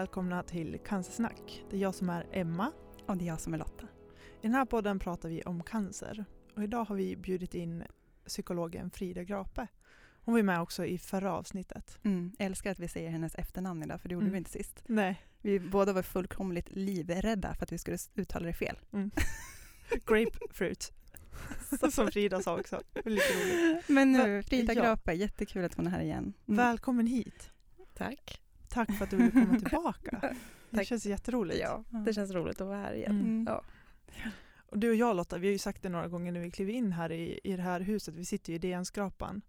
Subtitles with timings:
[0.00, 1.64] Välkomna till Cancersnack.
[1.70, 2.72] Det är jag som är Emma.
[3.06, 3.86] Och det är jag som är Lotta.
[4.40, 6.24] I den här podden pratar vi om cancer.
[6.56, 7.84] Och idag har vi bjudit in
[8.26, 9.66] psykologen Frida Grape.
[10.24, 11.98] Hon var med också i förra avsnittet.
[12.02, 14.32] Mm, jag älskar att vi säger hennes efternamn idag, för det gjorde Mm.
[14.32, 14.82] vi inte sist.
[14.86, 18.78] Nej, Vi båda var fullkomligt livrädda för att vi skulle uttala det fel.
[20.06, 20.92] grapefruit.
[21.92, 22.80] Som Frida sa också.
[23.04, 23.88] Lite roligt.
[23.88, 24.82] Men nu, Frida ja.
[24.82, 26.32] Grape, jättekul att hon är här igen.
[26.48, 26.56] Mm.
[26.56, 27.50] Välkommen hit.
[27.94, 28.42] Tack.
[28.76, 30.18] Tack för att du ville komma tillbaka.
[30.70, 30.86] Det Tack.
[30.86, 31.60] känns jätteroligt.
[31.60, 33.20] Ja, det känns roligt att vara här igen.
[33.20, 33.44] Mm.
[33.48, 33.62] Ja.
[34.66, 36.70] Och du och jag Lotta, vi har ju sagt det några gånger när vi klev
[36.70, 38.14] in här i, i det här huset.
[38.14, 39.42] Vi sitter ju i DN-skrapan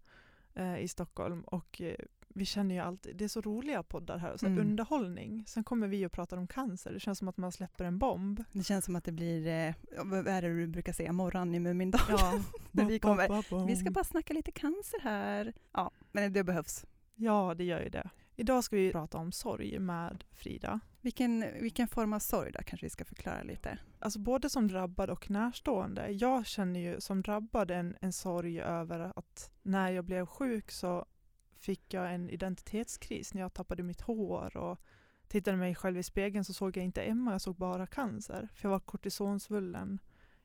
[0.54, 1.94] eh, i Stockholm och eh,
[2.28, 4.58] vi känner ju alltid, det är så roliga poddar här, så Mm.
[4.58, 5.44] underhållning.
[5.46, 8.44] Sen kommer vi och pratar om cancer, det känns som att man släpper en bomb.
[8.52, 11.58] Det känns som att det blir, eh, vad är det du brukar säga, morgon i
[11.60, 12.00] Mumindal.
[12.08, 12.40] Ja,
[12.70, 13.66] När vi kommer.
[13.66, 15.52] Vi ska bara snacka lite cancer här.
[15.72, 16.86] Ja, men det behövs.
[17.14, 18.10] Ja, det gör ju det.
[18.40, 20.80] Idag ska vi prata om sorg med Frida.
[21.00, 23.78] Vilken, vilken form av sorg då kanske vi ska förklara lite.
[23.98, 26.08] Alltså både som drabbad och närstående.
[26.08, 31.06] Jag känner ju som drabbad en, en sorg över att när jag blev sjuk så
[31.56, 34.78] fick jag en identitetskris när jag tappade mitt hår och
[35.28, 38.48] tittade mig själv i spegeln så såg jag inte Emma, jag såg bara cancer.
[38.54, 39.98] För jag var kortisonsvullen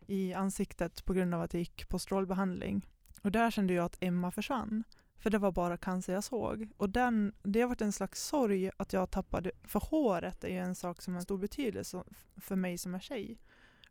[0.07, 2.87] i ansiktet på grund av att jag gick på strålbehandling.
[3.21, 4.83] Och där kände jag att Emma försvann.
[5.23, 6.69] För det var bara cancer jag såg.
[6.77, 10.57] Och den, det har varit en slags sorg att jag tappade, för håret är ju
[10.57, 12.03] en sak som har stor betydelse
[12.37, 13.37] för mig som är tjej.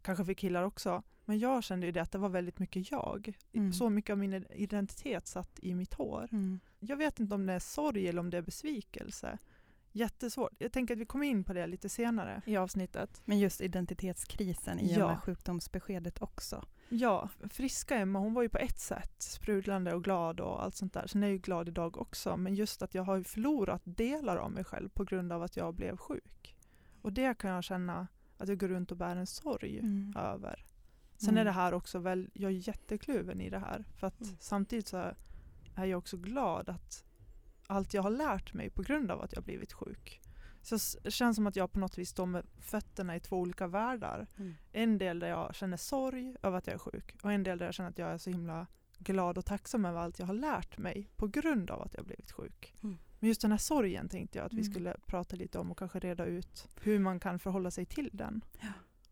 [0.02, 1.02] Kanske för killar också.
[1.24, 3.32] Men jag kände ju det att det var väldigt mycket jag.
[3.52, 3.72] Mm.
[3.72, 6.28] Så mycket av min identitet satt i mitt hår.
[6.78, 9.38] Jag vet inte om det är sorg eller om det är besvikelse.
[9.92, 10.52] Jättesvårt.
[10.58, 13.22] Jag tänker att vi kommer in på det lite senare i avsnittet.
[13.24, 15.04] Men just identitetskrisen i Ja.
[15.04, 16.64] och med sjukdomsbeskedet också.
[16.94, 20.92] Ja, friska Emma hon var ju på ett sätt sprudlande och glad och allt sånt
[20.92, 21.06] där.
[21.06, 22.36] Sen är jag ju glad idag också.
[22.36, 25.74] Men just att jag har förlorat delar av mig själv på grund av att jag
[25.74, 26.56] blev sjuk.
[27.02, 28.06] Och det kan jag känna
[28.38, 30.14] att jag går runt och bär en sorg Mm.
[30.16, 30.64] över.
[31.16, 31.40] Sen Mm.
[31.40, 33.84] är det här också väl, jag är jättekluven i det här.
[33.96, 34.36] För att Mm.
[34.40, 34.96] samtidigt så
[35.74, 37.04] är jag också glad att
[37.66, 40.20] allt jag har lärt mig på grund av att jag blivit sjuk.
[40.62, 43.66] Så det känns som att jag på något vis står med fötterna i två olika
[43.66, 44.26] världar.
[44.38, 44.54] Mm.
[44.72, 47.66] En del där jag känner sorg över att jag är sjuk och en del där
[47.66, 48.66] jag känner att jag är så himla
[48.98, 52.32] glad och tacksam över allt jag har lärt mig på grund av att jag blivit
[52.32, 52.74] sjuk.
[52.82, 52.98] Mm.
[53.18, 54.72] Men just den här sorgen tänkte jag att vi Mm.
[54.72, 58.44] skulle prata lite om och kanske reda ut hur man kan förhålla sig till den.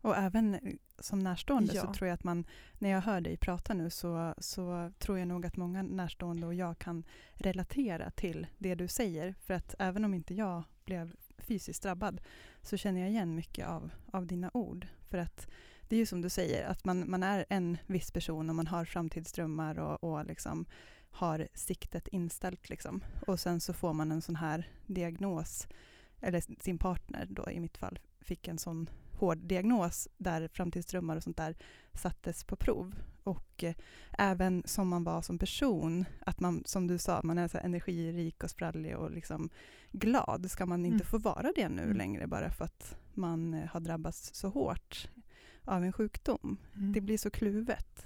[0.01, 0.59] Och även eh,
[0.99, 1.81] som närstående Ja.
[1.81, 2.45] så tror jag att man,
[2.79, 6.53] när jag hör dig prata nu så, så tror jag nog att många närstående och
[6.53, 9.35] jag kan relatera till det du säger.
[9.41, 11.15] För att även om inte jag blev
[11.51, 12.21] fysiskt drabbad
[12.61, 14.87] så känner jag igen mycket av, av dina ord.
[15.09, 15.47] För att
[15.81, 18.67] det är ju som du säger, att man, man är en viss person och man
[18.67, 20.65] har framtidsdrömmar och, och liksom
[21.09, 22.69] har siktet inställt.
[22.69, 23.03] Liksom.
[23.27, 25.67] Och sen så får man en sån här diagnos,
[26.21, 28.89] eller sin partner då i mitt fall fick en sån
[29.21, 31.55] hård diagnos där framtidsdrömmar och sånt där
[31.93, 32.95] sattes på prov.
[33.23, 33.75] Och eh,
[34.17, 38.43] även som man var som person, att man som du sa, man är så energirik
[38.43, 39.49] och sprallig och liksom
[39.91, 40.51] glad.
[40.51, 41.05] Ska man inte Mm.
[41.05, 41.97] få vara det nu Mm.
[41.97, 45.09] längre bara för att man eh, har drabbats så hårt
[45.65, 46.57] av en sjukdom?
[46.75, 46.93] Mm.
[46.93, 48.05] Det blir så kluvet.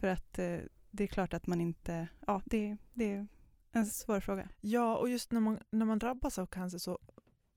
[0.00, 0.58] För att eh,
[0.90, 3.26] det är klart att man inte, ja det, det är
[3.72, 4.48] en svår fråga.
[4.60, 6.98] Ja, och just när man, när man drabbas av cancer så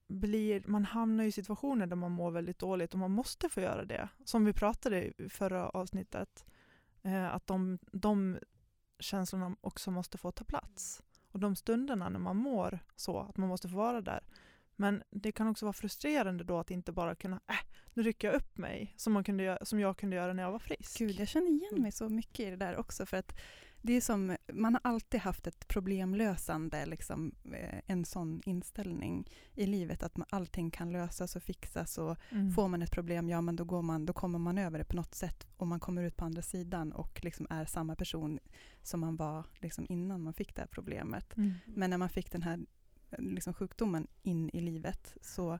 [0.08, 3.86] blir man hamnar i situationer där man mår väldigt dåligt och man måste få göra
[3.86, 4.10] det.
[4.26, 6.46] Som vi pratade i förra avsnittet,
[7.04, 8.38] eh, att de, de
[9.00, 11.04] känslorna också måste få ta plats.
[11.32, 14.24] Och de stunderna när man mår så, att man måste få vara där.
[14.76, 17.56] Men det kan också vara frustrerande då att inte bara kunna, äh,
[17.94, 20.60] nu rycker jag upp mig, som, man kunde, som jag kunde göra när jag var
[20.60, 20.98] frisk.
[20.98, 23.06] Gud, jag känner igen mig så mycket i det där också.
[23.06, 23.40] För att
[23.86, 29.66] Det är som, man har alltid haft ett problemlösande, liksom, eh, en sån inställning i
[29.66, 32.52] livet att man, allting kan lösas och fixas och Mm.
[32.52, 34.96] får man ett problem, ja men då, går man, då kommer man över det på
[34.96, 38.40] något sätt och man kommer ut på andra sidan och liksom är samma person
[38.84, 41.38] som man var liksom innan man fick det här problemet.
[41.38, 41.54] Mm.
[41.66, 42.60] Men när man fick den här
[43.18, 45.60] liksom, sjukdomen in i livet så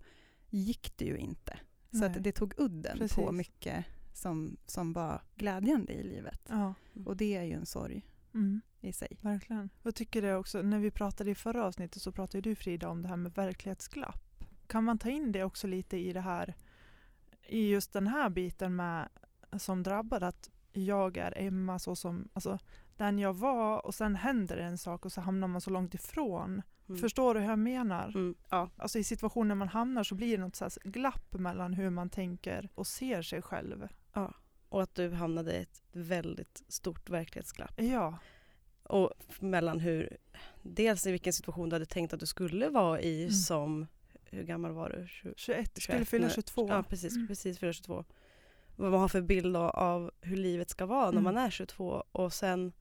[0.50, 1.60] gick det ju inte.
[1.92, 2.10] Så Nej.
[2.10, 3.16] att det tog udden Precis.
[3.16, 6.42] på mycket som, som var glädjande i livet.
[6.50, 6.74] Ja.
[7.06, 8.62] Och det är ju en sorg Mm.
[8.82, 9.18] i sig.
[9.22, 9.70] Verkligen.
[9.84, 13.02] Jag tycker det också, när vi pratade i förra avsnittet så pratade du Frida om
[13.02, 14.44] det här med verklighetsglapp.
[14.68, 16.56] Kan man ta in det också lite i det här,
[17.48, 19.10] i just den här biten med
[19.58, 22.60] som drabbad att jag är Emma så som, alltså
[22.98, 25.94] den jag var och sen händer det en sak och så hamnar man så långt
[25.94, 26.62] ifrån.
[26.90, 27.02] Mm.
[27.02, 28.08] Förstår du hur jag menar?
[28.08, 31.74] Mm, ja, Alltså i situationer man hamnar så blir det något så här glapp mellan
[31.74, 33.88] hur man tänker och ser sig själv.
[34.70, 37.74] Och att du hamnade i ett väldigt stort verklighetsglapp.
[37.82, 38.18] Ja,
[38.84, 40.18] Och mellan hur,
[40.62, 43.32] dels i vilken situation du hade tänkt att du skulle vara i Mm.
[43.32, 43.88] som,
[44.24, 45.08] hur gammal var du?
[45.08, 46.68] 20, 21, skulle 21, fylla när- 22.
[46.70, 47.28] Ja, precis, Mm.
[47.28, 48.06] precis fylla 22.
[48.76, 51.24] Vad man har för bild av, hur livet ska vara när Mm.
[51.24, 52.72] man är 22 och sen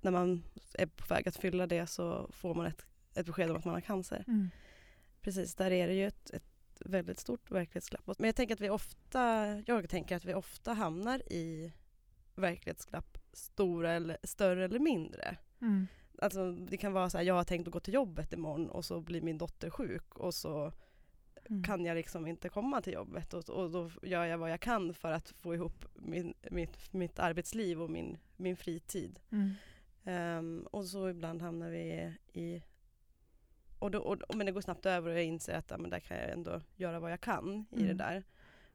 [0.00, 0.42] när man
[0.74, 3.74] är på väg att fylla det så får man ett, ett besked om att man
[3.74, 4.24] har cancer.
[4.28, 4.50] Mm.
[5.20, 6.44] Precis, där är det ju ett, ett
[6.84, 8.18] väldigt stort verklighetsglapp.
[8.18, 11.72] Men jag tänker att vi ofta, jag tänker att vi ofta hamnar i
[12.34, 15.36] verklighetsglapp, stora eller större eller mindre.
[15.60, 15.86] Mm.
[16.18, 18.84] Alltså det kan vara så här, jag har tänkt att gå till jobbet imorgon och
[18.84, 20.72] så blir min dotter sjuk och så
[21.50, 21.62] Mm.
[21.62, 24.94] kan jag liksom inte komma till jobbet och, och då gör jag vad jag kan
[24.94, 29.20] för att få ihop min, mitt, mitt arbetsliv och min, min fritid.
[29.30, 29.50] Mm.
[30.04, 32.62] Ehm, och så ibland hamnar vi i
[33.80, 36.00] och då, och, men det går snabbt över och jag inser att ja, men där
[36.00, 37.96] kan jag ändå göra vad jag kan i det Mm.
[37.96, 38.24] där.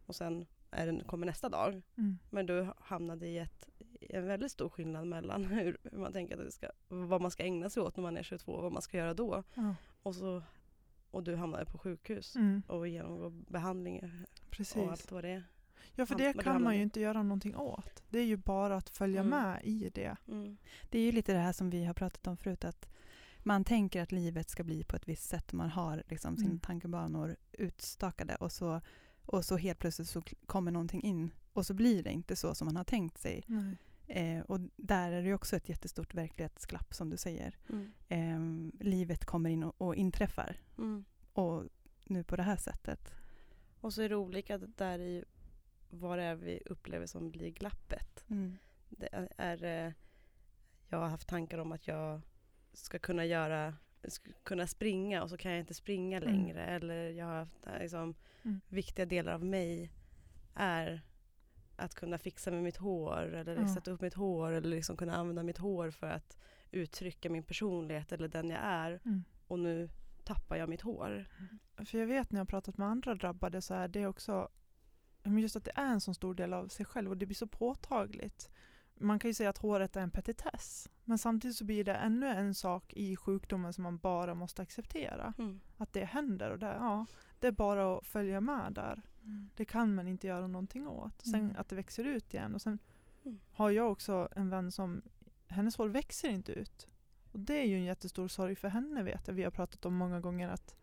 [0.05, 1.81] Och sen är det, kommer nästa dag.
[1.97, 2.17] Mm.
[2.29, 3.69] Men du hamnade i ett,
[4.09, 7.43] en väldigt stor skillnad mellan hur, hur man tänker att det ska, vad man ska
[7.43, 9.43] ägna sig åt när man är 22 och vad man ska göra då.
[9.53, 9.75] Ja.
[10.03, 10.43] Och, så,
[11.11, 12.61] och du hamnade på sjukhus Mm.
[12.67, 14.09] och genomgår behandling och
[14.49, 14.77] Precis.
[14.89, 15.43] allt vad det är.
[15.95, 18.03] Ja, för det det kan man ju inte göra någonting åt.
[18.09, 19.29] Det är ju bara att följa Mm.
[19.29, 20.15] med i det.
[20.27, 20.57] Mm.
[20.89, 22.89] Det är ju lite det här som vi har pratat om förut, att
[23.45, 25.53] man tänker att livet ska bli på ett visst sätt.
[25.53, 26.59] Man har liksom sina Mm.
[26.59, 28.81] tankebanor utstakade och så,
[29.25, 32.65] och så helt plötsligt så kommer någonting in och så blir det inte så som
[32.65, 33.43] man har tänkt sig.
[33.47, 33.77] Nej.
[34.07, 37.57] Eh, och där är det också ett jättestort verklighetsglapp som du säger.
[37.69, 37.91] Mm.
[38.09, 41.05] Eh, livet kommer in och, och inträffar Mm.
[41.33, 41.63] och
[42.05, 43.13] nu på det här sättet.
[43.81, 45.23] Och så är det olika där i
[45.89, 48.23] vad det är vi upplever som blir glappet.
[48.89, 49.93] Det är, är, eh,
[50.89, 52.21] jag har haft tankar om att jag
[52.75, 53.73] ska kunna göra
[54.07, 56.29] ska kunna springa och så kan jag inte springa Mm.
[56.29, 56.65] längre.
[56.65, 58.61] Eller jag har haft eh, liksom, Mm.
[58.69, 59.91] viktiga delar av mig
[60.55, 61.01] är
[61.75, 63.67] att kunna fixa med mitt hår eller Ja.
[63.75, 66.37] sätta upp mitt hår eller liksom kunna använda mitt hår för att
[66.71, 68.99] uttrycka min personlighet eller den jag är.
[69.05, 69.23] Mm.
[69.47, 69.89] Och nu
[70.23, 71.25] tappar jag mitt hår.
[71.85, 74.49] För jag vet när jag har pratat med andra drabbade så är det också
[75.23, 77.47] just att det är en så stor del av sig själv och det blir så
[77.47, 78.49] påtagligt.
[78.99, 82.27] Man kan ju säga att håret är en petitess men samtidigt så blir det ännu
[82.27, 85.33] en sak i sjukdomen som man bara måste acceptera.
[85.37, 85.59] Mm.
[85.77, 87.05] Att det händer och det, ja,
[87.39, 89.01] det är bara att följa med där.
[89.55, 91.21] Det kan man inte göra någonting åt.
[91.21, 91.55] Sen Mm.
[91.57, 92.55] att det växer ut igen.
[92.55, 92.79] Och sen
[93.25, 93.39] Mm.
[93.51, 95.01] har jag också en vän som,
[95.47, 96.87] hennes hår växer inte ut.
[97.31, 99.33] Och det är ju en jättestor sorg för henne vet jag.
[99.33, 100.75] Vi har pratat om många gånger att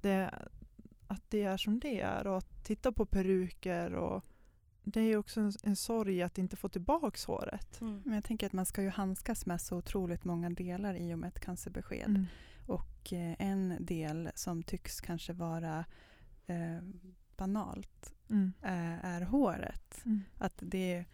[0.00, 0.30] det,
[1.06, 2.26] att det är som det är.
[2.26, 4.24] Och att titta på peruker och
[4.92, 7.80] det är ju också en, en sorg att inte få tillbaks håret.
[7.80, 8.02] Mm.
[8.04, 11.18] Men jag tänker att man ska ju handskas med så otroligt många delar i och
[11.18, 12.06] med ett cancerbesked.
[12.08, 12.26] Mm.
[12.66, 15.84] Och eh, en del som tycks kanske vara
[16.46, 16.78] eh,
[17.36, 18.52] banalt Mm.
[18.62, 20.00] eh, är håret.
[20.04, 20.22] Mm.
[20.38, 21.04] Att det,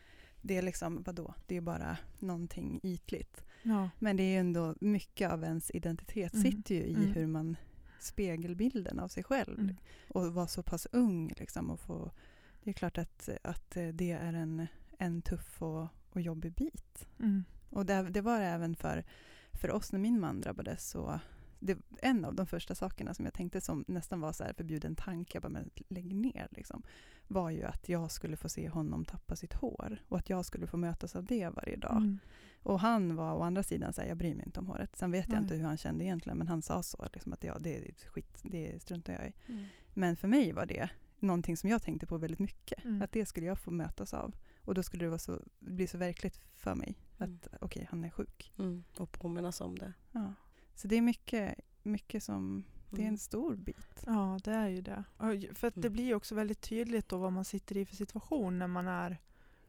[0.43, 3.45] det är liksom, vadå, det är bara någonting ytligt.
[3.63, 3.91] Ja.
[3.99, 6.43] Men det är ju ändå mycket av ens identitet Mm.
[6.53, 7.13] sitter ju i Mm.
[7.13, 7.57] hur man
[8.01, 9.77] spegelbilden av sig själv Mm.
[10.09, 12.11] och vara så pass ung liksom och få,
[12.65, 14.67] det är klart att, att det är en,
[14.99, 17.09] en tuff och, och jobbig bit.
[17.19, 17.45] Mm.
[17.71, 19.05] Och det, det var det även för,
[19.53, 20.91] för oss när min man drabbades.
[20.91, 21.21] Så
[21.59, 24.97] det, en av de första sakerna som jag tänkte som nästan var så här förbjuden
[24.97, 26.83] tanke, jag bara, men lägg ner liksom,
[27.27, 30.67] var ju att jag skulle få se honom tappa sitt hår och att jag skulle
[30.67, 31.97] få mötas av det varje dag.
[31.97, 32.19] Mm.
[32.63, 34.97] Och han var å andra sidan så här, jag bryr mig inte om håret.
[34.97, 35.43] Sen vet jag Nej.
[35.43, 38.41] inte hur han kände egentligen, men han sa så, liksom, att ja, det är skit,
[38.43, 39.33] det struntar jag i.
[39.47, 39.65] Mm.
[39.95, 40.91] Men för mig var det
[41.25, 42.85] någonting som jag tänkte på väldigt mycket.
[42.85, 43.03] Mm.
[43.03, 44.35] Att det skulle jag få mötas av.
[44.61, 46.99] Och då skulle det vara så, bli så verkligt för mig.
[47.19, 47.35] Mm.
[47.35, 48.53] Att okej, han är sjuk.
[48.59, 48.85] Mm.
[48.99, 49.93] Och påminnas om det.
[50.13, 50.35] Ja.
[50.75, 53.13] Så det är mycket, mycket som, det är Mm.
[53.15, 54.03] en stor bit.
[54.07, 55.05] Ja, det är ju det.
[55.55, 55.93] För det Mm.
[55.93, 59.21] blir också väldigt tydligt då vad man sitter i för situation när man är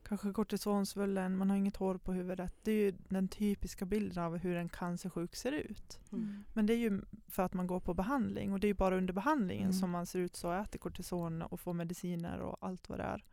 [0.06, 2.54] kanske kortisonsvullen, man har inget hår på huvudet.
[2.64, 6.00] Det är ju den typiska bilden av hur en cancersjuk ser ut.
[6.12, 6.44] Mm.
[6.54, 8.98] Men det är ju för att man går på behandling och det är ju bara
[8.98, 9.74] under behandlingen Mm.
[9.74, 13.24] som man ser ut så, äter kortison och får mediciner och allt vad det är.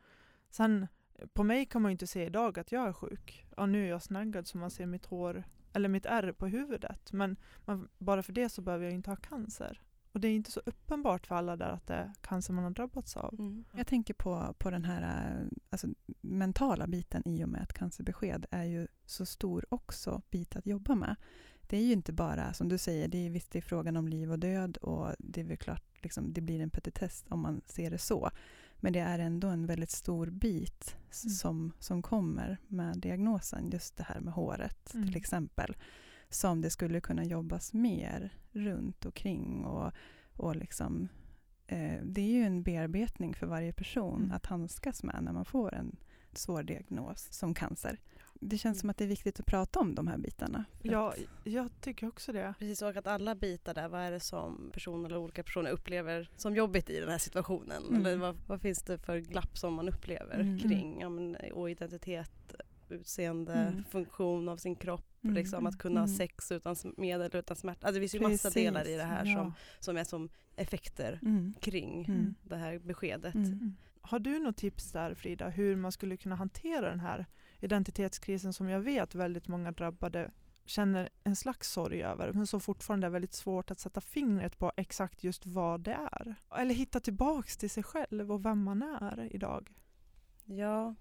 [0.51, 0.87] Sen
[1.33, 3.47] på mig kan man ju inte se idag att jag är sjuk.
[3.57, 7.13] Ja, nu är jag snaggad så man ser mitt hår eller mitt ärr på huvudet.
[7.13, 9.81] Men man, bara för det så behöver jag inte ha cancer.
[10.13, 12.71] Och det är inte så uppenbart för alla där att det är cancer man har
[12.71, 13.35] drabbats av.
[13.39, 13.65] Mm.
[13.77, 15.35] Jag tänker på, på den här
[15.71, 15.87] alltså,
[16.21, 20.95] mentala biten i och med att cancerbesked är ju så stor också bit att jobba
[20.95, 21.17] med.
[21.63, 24.09] Det är ju inte bara, som du säger, det är visst det är frågan om
[24.09, 27.61] liv och död och det är väl klart, liksom, det blir en petitess om man
[27.67, 28.31] ser det så.
[28.77, 31.31] Men det är ändå en väldigt stor bit Mm.
[31.31, 35.07] som, som kommer med diagnosen, just det här med håret Mm.
[35.07, 35.77] till exempel.
[36.33, 39.93] Som det skulle kunna jobbas mer runt och kring och,
[40.37, 41.09] och liksom
[41.67, 44.33] eh, det är ju en bearbetning för varje person Mm.
[44.33, 45.97] att handskas med när man får en
[46.33, 47.99] svår diagnos som cancer.
[48.45, 48.81] Det känns Mm.
[48.81, 50.65] som att det är viktigt att prata om de här bitarna.
[50.83, 52.55] Ja, att- jag tycker också det.
[52.59, 56.31] Precis, och att alla bitar där, vad är det som personer eller olika personer upplever
[56.37, 57.83] som jobbigt i den här situationen?
[57.89, 58.07] Mm.
[58.07, 60.59] Eller vad, vad finns det för glapp som man upplever Mm.
[60.59, 62.31] kring ja, men, och identitet,
[62.89, 63.85] utseende, Mm.
[63.85, 65.35] funktion av sin kropp, Mm.
[65.35, 66.17] liksom, att kunna ha Mm.
[66.19, 67.87] sex utan s- medel, utan smärta.
[67.87, 69.37] Alltså, det finns ju massa delar i det här Ja.
[69.39, 71.55] som, som är som effekter Mm.
[71.61, 72.35] kring Mm.
[72.43, 73.35] det här beskedet.
[74.01, 77.27] Har du något tips där Frida, hur man skulle kunna hantera den här
[77.61, 80.31] identitetskrisen som jag vet väldigt många drabbade
[80.65, 84.73] känner en slags sorg över, men som fortfarande är väldigt svårt att sätta fingret på
[84.77, 86.35] exakt just vad det är.
[86.57, 89.73] Eller hitta tillbaks till sig själv och vem man är idag.
[90.45, 90.95] Ja.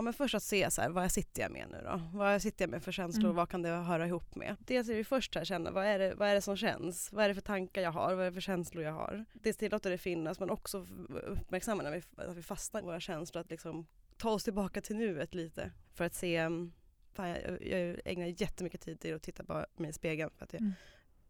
[0.00, 2.00] Ja, men först att se så här, vad sitter jag med nu då?
[2.18, 3.36] Vad sitter jag med för känslor Mm.
[3.36, 4.56] vad kan det höra ihop med?
[4.60, 7.12] Dels är det först här känna, vad är, det, vad är det som känns?
[7.12, 8.14] Vad är det för tankar jag har?
[8.14, 9.24] Vad är det för känslor jag har?
[9.32, 10.86] Dels tillåter det finnas men också
[11.26, 14.96] uppmärksamma när vi, att vi fastnar i våra känslor, att liksom ta oss tillbaka till
[14.96, 15.70] nuet lite.
[15.94, 16.72] För att se, mm,
[17.12, 20.52] fan, jag, jag ägnar jättemycket tid till att titta på mig i spegeln för att
[20.52, 20.72] jag Mm.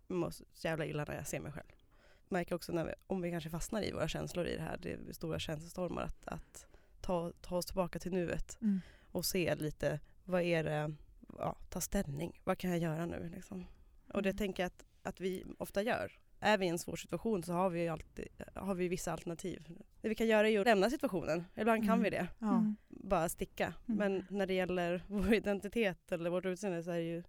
[0.08, 1.68] mår så jävla illa när jag ser mig själv.
[2.28, 4.92] Märker också när vi, om vi kanske fastnar i våra känslor i det här, det
[4.92, 6.66] är stora känslostormar, att, att
[7.00, 8.80] ta, ta oss tillbaka till nuet Mm.
[9.12, 10.94] och se lite vad är det,
[11.38, 13.66] ja, ta ställning, vad kan jag göra nu liksom?
[14.12, 14.36] Och det Mm.
[14.38, 16.12] tänker jag att, att vi ofta gör.
[16.42, 19.78] Är vi i en svår situation så har vi ju alltid, har vi vissa alternativ.
[20.00, 22.02] Det vi kan göra är att lämna situationen, ibland kan Mm.
[22.02, 22.50] vi det, Ja.
[22.58, 22.76] Mm.
[22.88, 23.74] bara sticka.
[23.88, 23.98] Mm.
[23.98, 27.22] Men när det gäller vår identitet eller vårt utseende så är det ju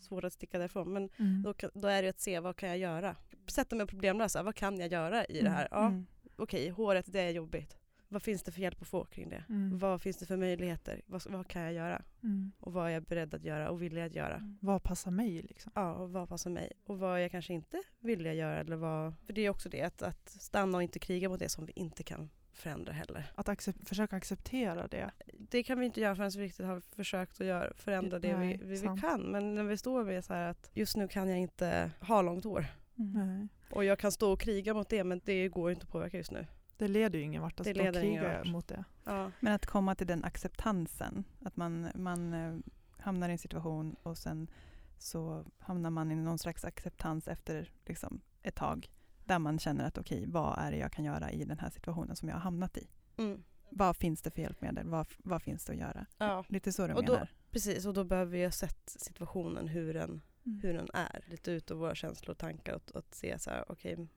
[0.00, 0.92] svårt att sticka därifrån.
[0.92, 1.42] Men Mm.
[1.42, 3.16] då, då är det att se vad kan jag göra?
[3.46, 5.68] Sätta mig och problemlösa, vad kan jag göra i det här?
[5.70, 6.06] Ja, Mm.
[6.36, 7.76] okej, håret det är jobbigt.
[8.12, 9.44] Vad finns det för hjälp att få kring det?
[9.48, 9.78] Mm.
[9.78, 11.00] Vad finns det för möjligheter?
[11.06, 12.02] Vad, vad kan jag göra?
[12.22, 12.52] Mm.
[12.58, 14.56] Och vad är jag beredd att göra och villig att göra?
[14.60, 15.72] Vad passar mig liksom?
[15.74, 16.72] Ja, och vad passar mig?
[16.84, 18.60] Och vad är jag kanske inte villig att göra?
[18.60, 19.14] Eller vad...
[19.26, 21.72] För det är också det, att, att stanna och inte kriga mot det som vi
[21.76, 23.32] inte kan förändra heller.
[23.34, 25.10] Att accept- försöka acceptera det.
[25.38, 28.58] Det kan vi inte göra förrän vi riktigt har försökt att göra, förändra det Nej,
[28.62, 29.22] vi, vi, vi kan.
[29.22, 32.44] Men när vi står med så här att just nu kan jag inte ha långt
[32.44, 32.66] hår.
[32.98, 33.48] Mm.
[33.70, 36.32] Och jag kan stå och kriga mot det men det går inte att påverka just
[36.32, 36.46] nu.
[36.76, 38.84] Det leder ju ingen vart att Det stå och kriga mot det.
[39.04, 39.30] Ja.
[39.40, 42.54] Men att komma till den acceptansen, att man, man eh,
[42.98, 44.50] hamnar i en situation och sen
[44.98, 48.90] så hamnar man i någon slags acceptans efter liksom, ett tag
[49.24, 52.16] där man känner att okej, vad är det jag kan göra i den här situationen
[52.16, 52.88] som jag har hamnat i?
[53.16, 53.42] Mm.
[53.70, 54.88] Vad finns det för hjälpmedel?
[54.88, 56.06] Vad, vad finns det att göra?
[56.18, 57.28] ja, Lite så du Och då- menar?
[57.50, 57.86] precis.
[57.86, 60.60] Och då behöver vi ha sett situationen hur den Mm.
[60.60, 61.24] hur den är.
[61.26, 64.08] Lite ut av våra känslor och tankar och, och att se så här, okej,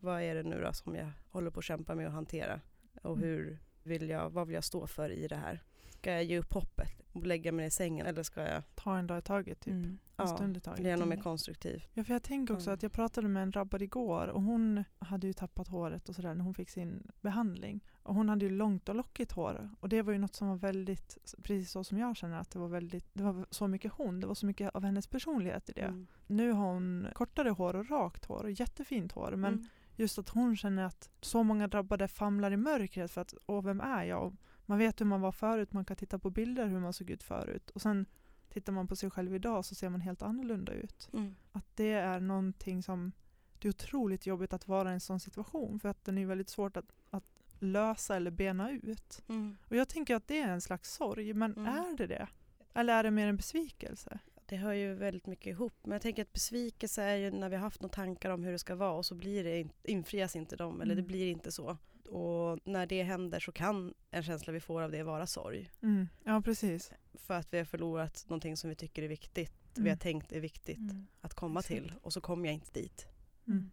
[0.00, 2.60] vad är det nu då som jag håller på att kämpa med att hantera?
[3.02, 3.28] Och Mm.
[3.28, 5.62] hur vill jag, vad vill jag stå för i det här?
[6.04, 9.06] Ska jag ge upp hoppet och lägga mig i sängen eller ska jag Ta en
[9.06, 9.72] dag i taget typ.
[9.72, 9.84] Mm.
[9.84, 10.80] En ja, stund i taget.
[10.80, 11.22] ännu mer Mm.
[11.22, 11.84] konstruktiv?
[11.92, 12.74] Ja, för jag tänker också Mm.
[12.74, 16.34] att jag pratade med en drabbad igår och hon hade ju tappat håret och sådär
[16.34, 17.80] när hon fick sin behandling.
[18.02, 20.56] Och hon hade ju långt och lockigt hår och det var ju något som var
[20.56, 24.20] väldigt, precis så som jag känner att det var väldigt, det var så mycket hon,
[24.20, 25.80] det var så mycket av hennes personlighet i det.
[25.80, 26.06] Mm.
[26.26, 29.66] Nu har hon kortare hår och rakt hår och jättefint hår men Mm.
[29.96, 33.80] just att hon känner att så många drabbade famlar i mörkret för att åh, vem
[33.80, 34.36] är jag?
[34.66, 37.22] Man vet hur man var förut, man kan titta på bilder hur man såg ut
[37.22, 38.06] förut och sen
[38.48, 41.08] tittar man på sig själv idag så ser man helt annorlunda ut.
[41.12, 41.34] Mm.
[41.52, 43.12] Att det är någonting som
[43.58, 46.48] det är otroligt jobbigt att vara i en sån situation för att den är väldigt
[46.48, 47.24] svårt att, att
[47.58, 49.22] lösa eller bena ut.
[49.28, 49.56] Mm.
[49.68, 51.66] Och jag tänker att det är en slags sorg, men Mm.
[51.66, 52.28] är det det?
[52.74, 54.18] Eller är det mer en besvikelse?
[54.46, 55.74] Det hör ju väldigt mycket ihop.
[55.82, 58.52] Men jag tänker att besvikelse är ju när vi har haft några tankar om hur
[58.52, 61.06] det ska vara och så blir det, in- infrias inte de eller det Mm.
[61.08, 61.76] blir inte så.
[62.04, 65.70] Och när det händer så kan en känsla vi får av det vara sorg.
[65.82, 66.08] Mm.
[66.24, 66.92] Ja, precis.
[67.14, 69.52] För att vi har förlorat någonting som vi tycker är viktigt.
[69.74, 69.90] Vi Mm.
[69.90, 71.06] har tänkt är viktigt Mm.
[71.20, 71.74] att komma Exakt.
[71.80, 73.06] till och så kommer jag inte dit.
[73.46, 73.70] Mm.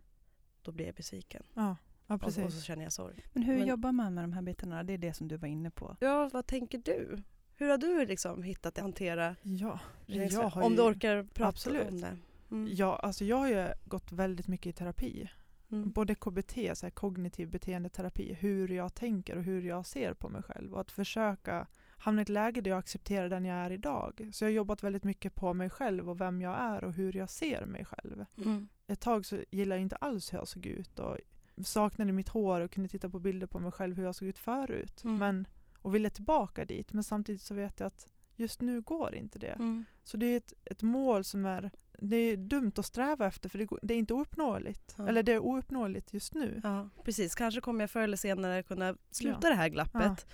[0.61, 1.43] Då blir jag besviken.
[1.53, 1.75] Ja,
[2.07, 2.63] ja, Och, och så precis.
[2.63, 3.23] känner jag sorg.
[3.33, 4.83] Men hur Men- jobbar man med de här bitarna?
[4.83, 5.97] Det är det som du var inne på.
[5.99, 7.23] Ja, vad tänker du?
[7.55, 10.41] Hur har du liksom hittat att hantera Ja, rädsla?
[10.41, 11.89] jag har Om du orkar prata absolut.
[11.89, 12.17] om det.
[12.51, 12.69] Mm.
[12.75, 15.29] ja, alltså jag har ju gått väldigt mycket i terapi.
[15.71, 15.91] Mm.
[15.91, 20.43] Både KBT, så här kognitiv beteendeterapi, hur jag tänker och hur jag ser på mig
[20.43, 20.73] själv.
[20.73, 24.29] Och att försöka hamna i ett läge där jag accepterar den jag är idag.
[24.33, 27.17] Så jag har jobbat väldigt mycket på mig själv och vem jag är och hur
[27.17, 28.25] jag ser mig själv.
[28.37, 28.67] Mm.
[28.87, 31.17] Ett tag så gillade jag inte alls hur jag såg ut och
[31.65, 34.37] saknade mitt hår och kunde titta på bilder på mig själv hur jag såg ut
[34.37, 35.03] förut.
[35.03, 35.17] Mm.
[35.17, 35.47] Men,
[35.81, 36.93] och ville tillbaka dit.
[36.93, 39.51] Men samtidigt så vet jag att just nu går inte det.
[39.51, 39.85] Mm.
[40.03, 41.71] Så det är ett, ett mål som är,
[42.03, 44.95] det är dumt att sträva efter för det, går- det är inte ouppnåeligt.
[44.97, 45.07] Ja.
[45.07, 46.61] Eller det är ouppnåeligt just nu.
[46.63, 47.35] Ja, precis.
[47.35, 49.49] Kanske kommer jag förr eller senare kunna sluta Ja.
[49.49, 50.27] det här glappet.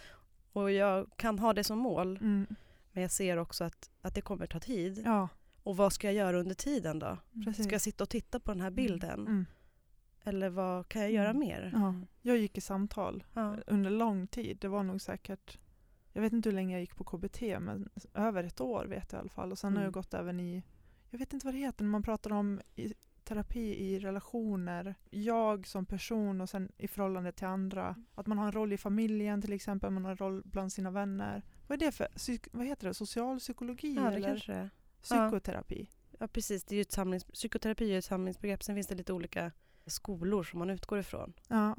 [0.53, 2.17] Och jag kan ha det som mål.
[2.17, 2.45] Mm.
[2.91, 5.03] Men jag ser också att, att det kommer ta tid.
[5.63, 7.17] Och vad ska jag göra under tiden då?
[7.45, 7.65] precis.
[7.65, 9.19] Ska jag sitta och titta på den här bilden?
[9.19, 9.45] Mm.
[10.23, 11.39] Eller vad kan jag göra Mm.
[11.39, 11.71] mer?
[11.75, 11.93] Ja.
[12.21, 13.23] Jag gick i samtal
[13.67, 14.57] under lång tid.
[14.61, 15.57] Det var nog säkert,
[16.13, 19.19] jag vet inte hur länge jag gick på KBT, men över ett år vet jag
[19.19, 19.51] i alla fall.
[19.51, 19.83] Och sen har Mm.
[19.83, 20.63] jag gått även i,
[21.09, 24.95] jag vet inte vad det heter, när man pratar om i, terapi i relationer.
[25.09, 27.95] Jag som person och sen i förhållande till andra.
[28.15, 30.91] Att man har en roll i familjen till exempel, man har en roll bland sina
[30.91, 31.43] vänner.
[31.67, 32.07] Vad är det för,
[32.57, 34.69] vad heter det, socialpsykologi Ja, det eller
[35.01, 35.89] psykoterapi?
[36.19, 36.63] Ja, precis.
[36.63, 38.63] Det är ett samlings, psykoterapi är ett samlingsbegrepp.
[38.63, 39.51] Sen finns det lite olika
[39.85, 41.33] skolor som man utgår ifrån.
[41.47, 41.75] Ja,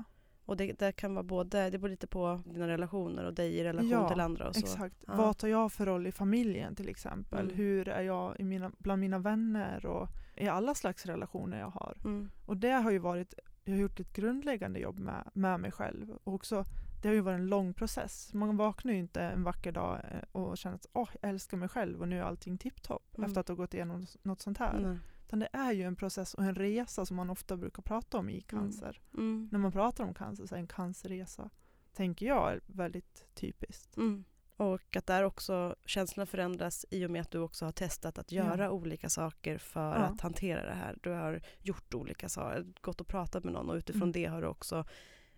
[0.49, 3.65] Och det, det kan vara både, det beror lite på dina relationer och dig i
[3.65, 4.61] relation Ja, till andra och så.
[4.61, 4.97] exakt.
[5.07, 5.15] Ja.
[5.17, 7.45] Vad tar jag för roll i familjen till exempel?
[7.45, 7.57] Mm.
[7.57, 11.97] Hur är jag i mina, bland mina vänner och i alla slags relationer jag har?
[12.05, 12.31] Mm.
[12.47, 16.11] Och det har ju varit, jag har gjort ett grundläggande jobb med, med mig själv.
[16.25, 16.65] Och också,
[17.03, 18.35] det har ju varit en lång process.
[18.35, 21.69] Man vaknar ju inte en vacker dag eh, och känner att åh, jag älskar mig
[21.69, 23.29] själv och nu är allting tipptopp Mm.
[23.29, 24.99] efter att ha gått igenom något sånt här.
[25.29, 28.29] Utan det är ju en process och en resa som man ofta brukar prata om
[28.29, 29.01] i cancer.
[29.15, 29.49] Mm.
[29.53, 31.51] När man pratar om cancer så är en cancerresa,
[31.93, 33.97] tänker jag, är väldigt typiskt.
[33.97, 34.25] Mm.
[34.57, 38.33] Och att där också känslorna förändras i och med att du också har testat att
[38.33, 38.71] göra Ja.
[38.71, 40.03] olika saker för Ja.
[40.05, 40.99] att hantera det här.
[41.03, 44.13] Du har gjort olika saker, gått och pratat med någon och utifrån Mm.
[44.13, 44.85] det har du också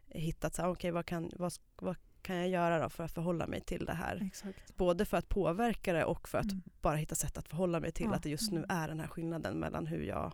[0.07, 3.47] hittat så här, okej vad, kan, vad, vad kan jag göra då för att förhålla
[3.47, 4.23] mig till det här?
[4.27, 4.77] Exakt.
[4.77, 6.63] Både för att påverka det och för att Mm.
[6.81, 8.15] bara hitta sätt att förhålla mig till Ja.
[8.15, 8.71] att det just nu Mm.
[8.71, 10.33] är den här skillnaden mellan hur jag,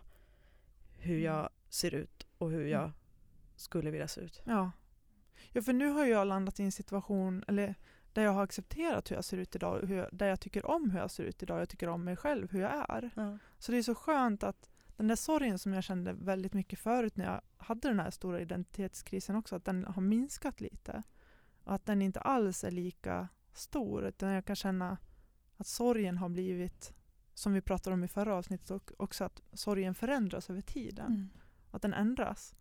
[0.97, 1.51] hur jag Mm.
[1.69, 2.91] ser ut och hur jag
[3.55, 4.41] skulle vilja se ut.
[4.45, 4.71] Ja.
[5.51, 7.75] ja, för nu har jag landat i en situation eller,
[8.13, 10.91] där jag har accepterat hur jag ser ut idag, hur jag, där jag tycker om
[10.91, 13.09] hur jag ser ut idag, jag tycker om mig själv, hur jag är.
[13.15, 13.37] Ja.
[13.59, 17.17] Så det är så skönt att den där sorgen som jag kände väldigt mycket förut
[17.17, 21.03] när jag hade den här stora identitetskrisen också, att den har minskat lite.
[21.67, 24.97] Och att den inte alls är lika stor, utan jag kan känna
[25.57, 26.93] att sorgen har blivit,
[27.33, 31.29] som vi pratade om i förra avsnittet, och också att sorgen förändras över tiden Mm.
[31.71, 32.55] att den ändras.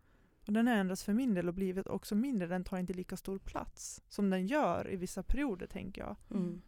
[0.47, 2.49] Och den har ändrats för min del och blivit också mindre.
[2.49, 6.16] Den tar inte lika stor plats som den gör i vissa perioder tänker jag.
[6.31, 6.62] Mm.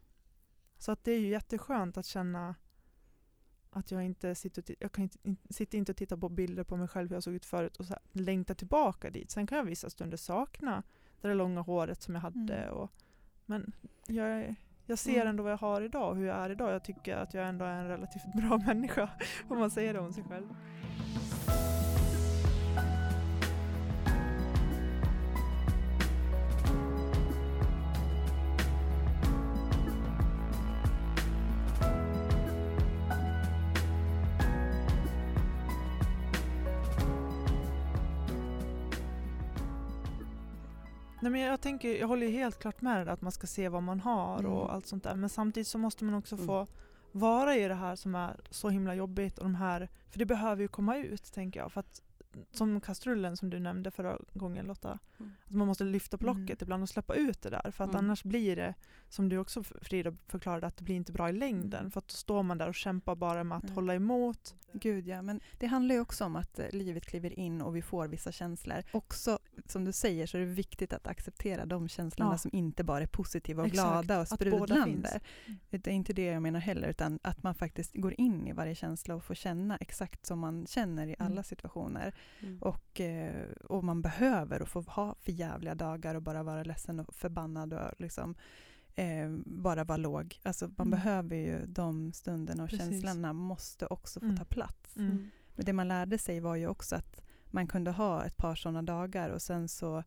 [0.79, 2.55] Så att det är ju jätteskönt att känna
[3.71, 6.65] att jag inte sitter och, jag kan inte, in, sitter inte och tittar på bilder
[6.65, 9.31] på mig själv hur jag såg ut förut och så här, längta tillbaka dit.
[9.31, 10.83] Sen kan jag vissa stunder sakna
[11.21, 12.55] det där långa håret som jag hade.
[12.55, 12.75] Mm.
[12.75, 12.91] Och,
[13.47, 13.73] men
[14.07, 14.55] jag,
[14.87, 15.27] jag ser Mm.
[15.29, 16.73] ändå vad jag har idag och hur jag är idag.
[16.73, 19.11] Jag tycker att jag ändå är en relativt bra människa
[19.49, 20.47] om man säger det om sig själv.
[41.31, 44.01] Nej, men jag, tänker, jag håller helt klart med att man ska se vad man
[44.01, 44.53] har Mm.
[44.53, 45.15] och allt sånt där.
[45.15, 46.47] Men samtidigt så måste man också Mm.
[46.47, 46.67] få
[47.13, 49.39] vara i det här som är så himla jobbigt.
[49.39, 51.73] Och de här, för det behöver ju komma ut tänker jag.
[51.73, 52.03] För att,
[52.53, 54.99] som kastrullen som du nämnde förra gången Lotta.
[55.21, 55.33] Mm.
[55.47, 56.41] Att man måste lyfta på Mm.
[56.41, 57.71] locket ibland och släppa ut det där.
[57.71, 58.05] För att Mm.
[58.05, 58.75] annars blir det,
[59.09, 61.81] som du också Frida förklarade, att det blir inte bra i längden.
[61.81, 61.91] Mm.
[61.91, 63.75] För att då står man där och kämpar bara med att Mm.
[63.75, 64.55] hålla emot.
[64.73, 67.83] Gud ja, men det handlar ju också om att eh, livet kliver in och vi
[67.83, 68.83] får vissa känslor.
[68.93, 72.39] Också, som du säger, så är det viktigt att acceptera de känslorna Ja.
[72.39, 75.21] som inte bara är positiva och Exakt, glada och sprudlande.
[75.71, 78.75] Det är inte det jag menar heller, utan att man faktiskt går in i varje
[78.75, 81.33] känsla och får känna exakt som man känner i Mm.
[81.33, 82.15] alla situationer.
[82.41, 82.59] Mm.
[82.63, 87.15] Och, eh, och man behöver och få ha förjävliga dagar och bara vara ledsen och
[87.15, 88.35] förbannad och liksom
[88.95, 90.41] eh, bara vara låg.
[90.43, 90.91] Alltså man Mm.
[90.91, 92.89] behöver ju de stunderna och Precis.
[92.91, 94.37] känslorna måste också få Mm.
[94.37, 94.97] ta plats.
[94.97, 95.31] Mm.
[95.55, 98.83] Men det man lärde sig var ju också att man kunde ha ett par sådana
[98.83, 100.03] dagar och sen så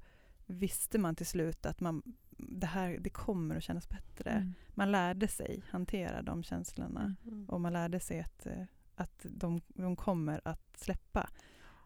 [0.45, 2.03] visste man till slut att man,
[2.37, 4.29] det här det kommer att kännas bättre.
[4.31, 4.53] Mm.
[4.69, 7.45] Man lärde sig hantera de känslorna Mm.
[7.49, 8.63] Och man lärde sig att, eh,
[8.95, 11.29] att de, de kommer att släppa.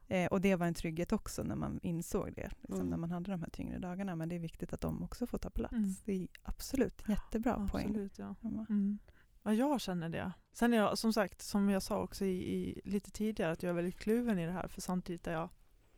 [0.08, 2.90] Eh, och det var en trygghet också när man insåg det, liksom, Mm.
[2.90, 4.16] när man hade de här tyngre dagarna.
[4.16, 5.74] Men det är viktigt att de också får ta plats.
[5.74, 5.96] Mm.
[6.06, 7.86] Det är absolut jättebra poäng.
[7.88, 8.36] Absolut, ja.
[8.70, 9.00] Mm.
[9.44, 10.32] Ja, jag känner det.
[10.54, 13.70] Sen är jag som sagt, som jag sa också i, i, lite tidigare, att jag
[13.70, 14.68] är väldigt kluven i det här.
[14.68, 15.50] För samtidigt är jag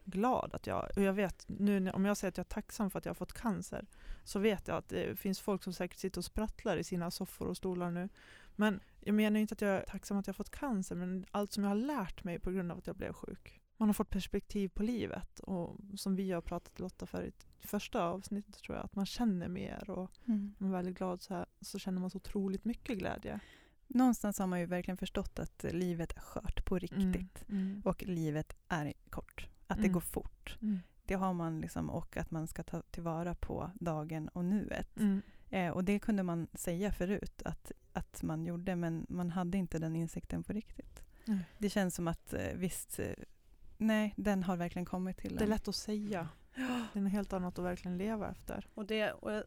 [0.05, 2.99] glad att jag, och jag vet nu om jag säger att jag är tacksam för
[2.99, 3.85] att jag har fått cancer,
[4.23, 7.47] så vet jag att det finns folk som säkert sitter och sprattlar i sina soffor
[7.47, 8.09] och stolar nu.
[8.55, 11.51] Men jag menar inte att jag är tacksam att jag har fått cancer, men allt
[11.51, 13.56] som jag har lärt mig på grund av att jag blev sjuk.
[13.77, 18.03] Man har fått perspektiv på livet och som vi har pratat Lotta för i första
[18.03, 20.55] avsnittet tror jag, att man känner mer och Mm.
[20.57, 23.39] man är väldigt glad så, här, så känner man så otroligt mycket glädje.
[23.87, 27.49] Någonstans har man ju verkligen förstått att livet är skört på riktigt.
[27.49, 27.81] Mm.
[27.85, 29.47] Och livet är kort.
[29.67, 29.93] Att det Mm.
[29.93, 30.57] går fort.
[30.61, 30.79] Mm.
[31.05, 34.97] Det har man liksom, och att man ska ta tillvara på dagen och nuet.
[34.99, 35.21] Mm.
[35.49, 39.79] Eh, och det kunde man säga förut att, att man gjorde, men man hade inte
[39.79, 41.01] den insikten på riktigt.
[41.57, 43.13] Det känns som att eh, visst, eh,
[43.77, 45.49] nej, den har verkligen kommit till Det är en.
[45.49, 46.29] lätt att säga.
[46.93, 48.67] Det är något helt annat att verkligen leva efter.
[48.73, 49.43] Och det, och jag,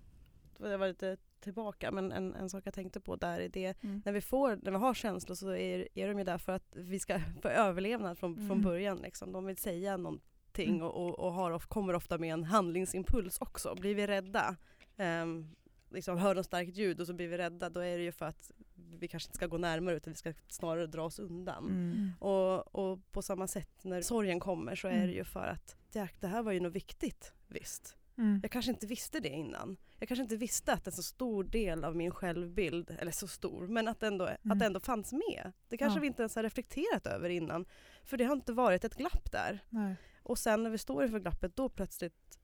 [0.58, 4.02] det var lite tillbaka, men en, en sak jag tänkte på där är det, Mm.
[4.04, 6.76] när vi, får, när vi har känslor så är, är de ju där för att
[6.76, 8.62] vi ska få överlevnad från, från Mm.
[8.62, 8.98] början.
[8.98, 9.32] Liksom.
[9.32, 10.82] De vill säga någonting Mm.
[10.82, 13.74] och, och, och har, kommer ofta med en handlingsimpuls också.
[13.74, 14.56] Blir vi rädda,
[14.96, 15.56] um,
[15.90, 18.26] liksom hör något starkt ljud och så blir vi rädda, då är det ju för
[18.26, 18.50] att
[18.98, 21.64] vi kanske inte ska gå närmare utan vi ska snarare dra oss undan.
[21.66, 22.12] Mm.
[22.20, 25.06] Och, och på samma sätt när sorgen kommer så är Mm.
[25.06, 27.96] det ju för att Jack, det här var ju något viktigt, visst.
[28.18, 28.40] Mm.
[28.42, 29.76] Jag kanske inte visste det innan.
[29.98, 33.66] Jag kanske inte visste att en så stor del av min självbild, eller så stor,
[33.66, 34.50] men att ändå, Mm.
[34.50, 35.52] att det ändå fanns med.
[35.68, 36.00] Det kanske Ja.
[36.00, 37.66] vi inte ens har reflekterat över innan.
[38.04, 39.64] För det har inte varit ett glapp där.
[39.68, 39.94] Nej.
[40.22, 42.38] Och sen när vi står inför glappet, då plötsligt,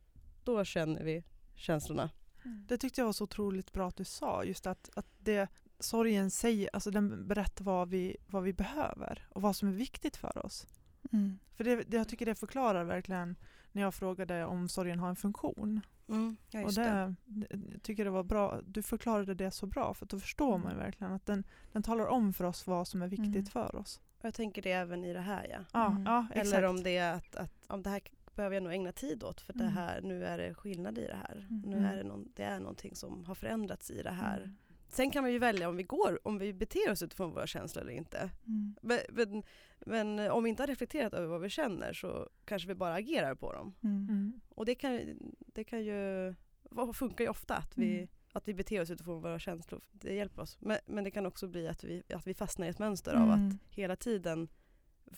[0.45, 2.11] då känner vi känslorna.
[2.69, 4.45] Det tyckte jag var så otroligt bra att du sa.
[4.45, 9.43] Just att, att det, sorgen säger, alltså den berättar vad vi, vad vi behöver och
[9.43, 10.67] vad som är viktigt för oss.
[11.13, 11.39] Mm.
[11.55, 13.37] För det, det, jag tycker det förklarar verkligen
[13.73, 15.81] när jag frågade om sorgen har en funktion.
[16.09, 17.15] Mm, ja, och det,
[17.73, 21.13] jag tycker det var bra, du förklarade det så bra för då förstår man verkligen
[21.13, 23.47] att den, den talar om för oss vad som är viktigt Mm.
[23.47, 24.01] för oss.
[24.21, 25.59] Jag tänker det även i det här ja.
[25.73, 26.03] Ja, Mm.
[26.07, 26.47] ja exakt.
[26.57, 28.01] Eller om det är att, att om det här
[28.35, 29.75] behöver jag nog ägna tid åt för det Mm.
[29.75, 31.47] här, nu är det skillnad i det här.
[31.51, 31.61] Mm.
[31.67, 34.53] Nu är det, någon, det är någonting som har förändrats i det här.
[34.99, 35.07] Mm.
[35.07, 37.83] Sen kan vi ju välja om vi går, om vi beter oss utifrån våra känslor
[37.83, 38.31] eller inte.
[38.47, 38.75] Mm.
[38.83, 39.43] Men, men,
[39.87, 43.35] men om vi inte har reflekterat över vad vi känner så kanske vi bara agerar
[43.35, 43.75] på dem.
[43.83, 44.07] Mm.
[44.11, 44.41] Mm.
[44.49, 45.01] Och det kan,
[45.39, 48.09] det kan ju, vad funkar ju ofta att vi, Mm.
[48.33, 49.81] att vi beter oss utifrån våra känslor.
[49.93, 50.57] Det hjälper oss.
[50.61, 53.23] Men, men det kan också bli att vi, att vi fastnar i ett mönster av
[53.33, 53.49] Mm.
[53.49, 54.49] att hela tiden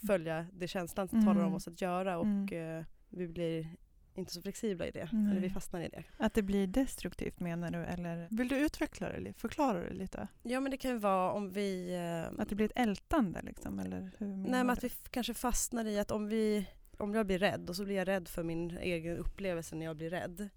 [0.07, 1.25] följa det känslan Mm.
[1.27, 2.79] talar om oss att göra och Mm.
[2.79, 3.77] eh, vi blir
[4.19, 5.09] inte så flexibla i det.
[5.13, 5.31] Nej.
[5.31, 6.05] Eller vi fastnar i det.
[6.17, 7.79] Att det blir destruktivt menar du?
[7.79, 10.29] Eller Vill du utveckla det, förklara det lite?
[10.43, 11.95] Ja men det kan ju vara om vi...
[11.95, 13.43] Eh, att det blir ett ältande?
[13.43, 16.67] Liksom, eller hur Nej men att vi kanske fastnar i att om vi
[16.99, 19.97] om jag blir rädd och så blir jag rädd för min egen upplevelse när jag
[19.97, 20.49] blir rädd.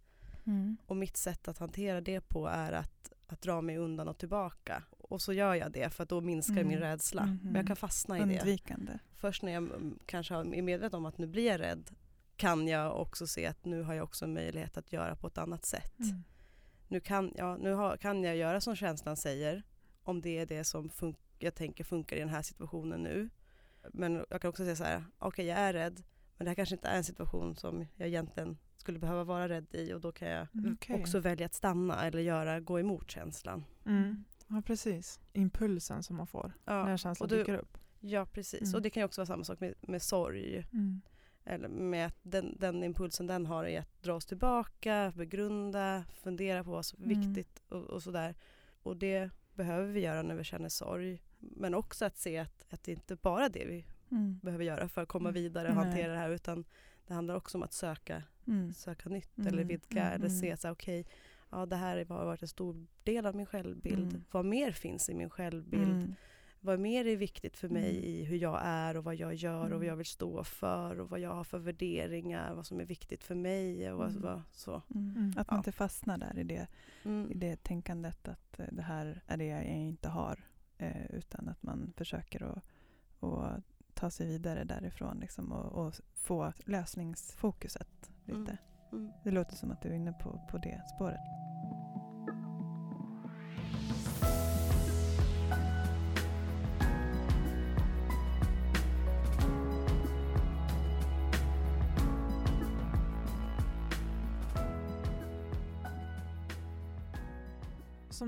[0.46, 0.78] Mm.
[0.86, 4.84] Och mitt sätt att hantera det på är att, att dra mig undan och tillbaka.
[4.90, 6.68] Och så gör jag det för att då minskar Mm.
[6.68, 7.26] min rädsla.
[7.26, 7.40] Mhm.
[7.44, 8.40] Men jag kan fastna i det.
[8.40, 9.00] Undvikande.
[9.16, 11.90] Först när jag mm, kanske är medveten om att nu blir jag rädd
[12.42, 15.66] kan jag också se att nu har jag också möjlighet att göra på ett annat
[15.66, 16.00] sätt.
[16.00, 16.24] Mm.
[16.88, 19.64] Nu, kan, ja, nu har, kan jag göra som känslan säger
[20.04, 20.90] om det är det som
[21.40, 23.30] jag tänker funkar i den här situationen nu.
[23.94, 26.04] Men jag kan också säga så här, okej jag är rädd
[26.38, 29.66] men det här kanske inte är en situation som jag egentligen skulle behöva vara rädd
[29.72, 30.96] i och då kan jag Mm, okej.
[31.02, 33.66] också välja att stanna eller göra, gå emot känslan.
[33.86, 34.24] Mm.
[34.48, 35.20] Ja precis.
[35.34, 37.78] Impulsen som man får Ja, när känslan du- dyker upp.
[38.00, 38.62] ja precis.
[38.62, 38.76] Mm.
[38.76, 40.68] Och det kan ju också vara samma sak med, med sorg.
[40.74, 41.02] Mm.
[41.46, 46.64] Eller med att den, den impulsen den har är att dra oss tillbaka, begrunda, fundera
[46.64, 47.20] på vad som är Mm.
[47.34, 48.36] viktigt och, och sådär.
[48.84, 51.22] Och det behöver vi göra när vi känner sorg.
[51.40, 54.40] Men också att se att, att det inte bara är det vi Mm.
[54.44, 55.42] behöver göra för att komma Mm.
[55.44, 55.86] vidare och Nej.
[55.86, 56.66] hantera det här utan
[57.08, 58.74] det handlar också om att söka, Mm.
[58.74, 61.06] söka nytt Mm, eller vidga eller se så här, okej,
[61.52, 64.24] ja det här har varit en stor del av min självbild.
[64.32, 66.16] Vad mer finns i min självbild?
[66.64, 68.04] Vad mer är viktigt för mig Mm.
[68.04, 69.88] i hur jag är och vad jag gör och vad Mm.
[69.88, 73.36] jag vill stå för och vad jag har för värderingar, vad som är viktigt för
[73.36, 74.22] mig och vad, Mm.
[74.22, 74.82] vad, så.
[74.96, 75.10] Mm.
[75.18, 75.30] Mm.
[75.30, 75.58] Att man Ja.
[75.58, 76.68] inte fastnar där i det,
[77.04, 77.32] i Mm.
[77.36, 80.40] det tänkandet att eh, det här är det jag inte har.
[80.78, 82.64] Eh, utan att man försöker att,
[83.24, 88.38] att ta sig vidare därifrån liksom, och, och få lösningsfokuset lite.
[88.40, 88.58] Mm.
[88.92, 89.12] Mm.
[89.24, 91.20] Det låter som att du är inne på, på det spåret.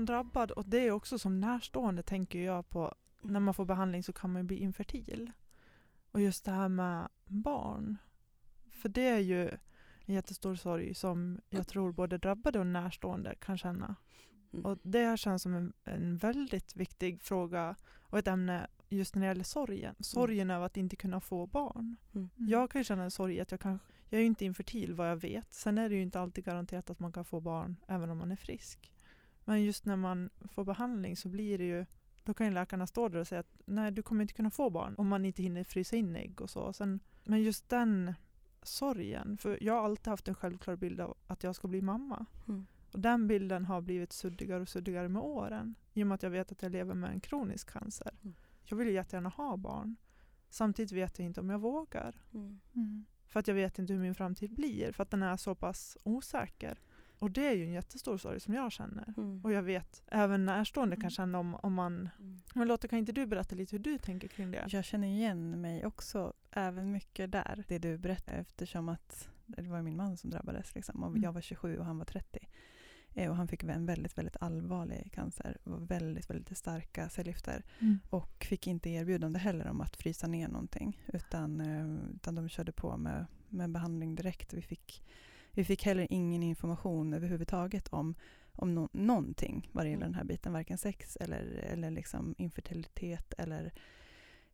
[0.04, 4.12] Drabbad, och det är också som närstående tänker jag på, när man får behandling så
[4.12, 5.32] kan man ju bli infertil.
[6.10, 7.96] Och just det här med barn.
[8.70, 9.48] För det är ju
[10.06, 13.96] en jättestor sorg som jag tror både drabbade och närstående kan känna.
[14.52, 14.64] Mm.
[14.64, 19.28] Och det känns som en, en väldigt viktig fråga och ett ämne just när det
[19.28, 19.94] gäller sorgen.
[20.00, 21.96] Sorgen över att inte kunna få barn.
[22.14, 22.30] Mm.
[22.36, 25.10] Jag kan ju känna en sorg att jag kanske, jag är ju inte infertil vad
[25.10, 25.54] jag vet.
[25.54, 28.32] Sen är det ju inte alltid garanterat att man kan få barn även om man
[28.32, 28.93] är frisk.
[29.44, 31.86] Men just när man får behandling så blir det ju,
[32.24, 34.70] då kan ju läkarna stå där och säga att nej du kommer inte kunna få
[34.70, 36.72] barn om man inte hinner frysa in ägg och så.
[36.72, 38.14] Sen, men just den
[38.62, 42.26] sorgen, för jag har alltid haft en självklar bild av att jag ska bli mamma.
[42.48, 42.66] Mm.
[42.92, 45.74] Och den bilden har blivit suddigare och suddigare med åren.
[45.94, 48.10] I och med att jag vet att jag lever med en kronisk cancer.
[48.22, 48.34] Mm.
[48.64, 49.96] Jag vill ju jättegärna ha barn.
[50.50, 52.14] Samtidigt vet jag inte om jag vågar.
[52.34, 52.60] Mm.
[52.74, 53.04] Mm.
[53.26, 54.92] För att jag vet inte hur min framtid blir.
[54.92, 56.78] För att den är så pass osäker.
[57.18, 59.14] Och det är ju en jättestor sorg som jag känner.
[59.16, 59.40] Mm.
[59.44, 61.10] Och jag vet även närstående kan Mm.
[61.10, 62.08] känna om, om man...
[62.18, 62.38] Mm.
[62.54, 64.64] Men Lotta, kan inte du berätta lite hur du tänker kring det?
[64.68, 69.82] Jag känner igen mig också även mycket där, det du berättar eftersom att det var
[69.82, 71.22] min man som drabbades liksom, och Mm.
[71.22, 72.48] jag var 27 och han var 30.
[73.14, 77.98] Eh, Och han fick en väldigt, väldigt allvarlig cancer och väldigt, väldigt starka cellgifter Mm.
[78.10, 82.72] och fick inte erbjudande heller om att frysa ner någonting utan, eh, utan de körde
[82.72, 84.52] på med, med behandling direkt.
[84.54, 85.02] Vi fick,
[85.54, 88.14] vi fick heller ingen information överhuvudtaget om,
[88.52, 90.12] om no, någonting vad det gäller Mm.
[90.12, 91.40] den här biten, varken sex eller,
[91.72, 93.72] eller liksom infertilitet eller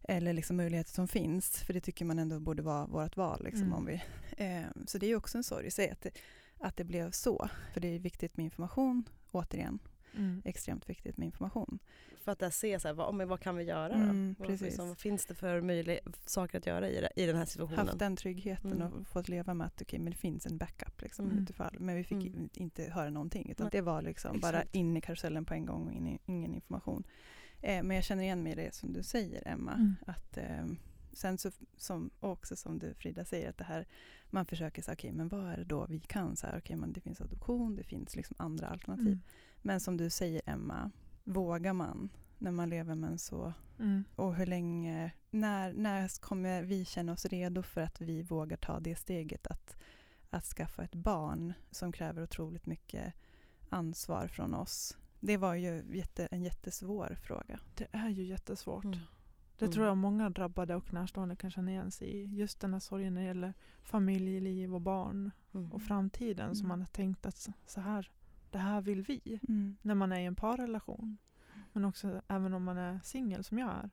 [0.02, 3.44] eller liksom möjligheter som finns, för det tycker man ändå borde vara vårt val.
[3.44, 3.72] Liksom, Mm.
[3.72, 4.02] om vi,
[4.36, 6.10] eh, så det är också en sorg i sig att det,
[6.58, 7.48] att det blev så.
[7.72, 9.78] För det är viktigt med information, återigen,
[10.16, 10.42] Mm.
[10.44, 11.78] extremt viktigt med information.
[12.24, 14.42] För att där se så här, vad, men vad kan vi göra Mm, då?
[14.44, 14.66] Vad, precis.
[14.66, 17.86] liksom, vad finns det för möjliga saker att göra i, det, i den här situationen?
[17.86, 18.92] Haft den tryggheten Mm.
[18.92, 21.38] och fått leva med att okay, men det finns en backup liksom, Mm.
[21.42, 21.76] utifall.
[21.78, 22.48] Men vi fick Mm.
[22.54, 23.70] inte höra någonting utan Nej.
[23.72, 27.04] det var liksom bara in i karusellen på en gång och in i, ingen information.
[27.62, 29.72] Eh, men jag känner igen mig i det som du säger Emma.
[29.74, 29.96] Mm.
[30.06, 30.66] Att, eh,
[31.12, 33.86] sen så, som, också som du Frida säger, att det här,
[34.30, 36.36] man försöker säga, okej men vad är det då vi kan?
[36.36, 39.06] Så här, okay, men det finns adoption, det finns liksom andra alternativ.
[39.06, 39.20] Mm.
[39.62, 40.90] Men som du säger Emma,
[41.24, 44.04] vågar man när man lever med en så Mm.
[44.16, 48.80] och hur länge, när, när kommer vi känna oss redo för att vi vågar ta
[48.80, 49.76] det steget att,
[50.30, 53.14] att skaffa ett barn som kräver otroligt mycket
[53.68, 54.96] ansvar från oss?
[55.20, 57.60] Det var ju jätte, en jättesvår fråga.
[57.76, 58.84] Det är ju jättesvårt.
[58.84, 58.98] Mm.
[59.58, 59.72] Det Mm.
[59.72, 62.24] tror jag många drabbade och närstående kan känna igen sig i.
[62.24, 65.72] Just den här sorgen när det gäller familjeliv och barn Mm.
[65.72, 66.68] och framtiden som Mm.
[66.68, 68.10] man har tänkt att så här,
[68.52, 69.40] det här vill vi.
[69.48, 69.76] Mm.
[69.82, 71.18] När man är i en parrelation.
[71.72, 73.90] Men också även om man är singel som jag är.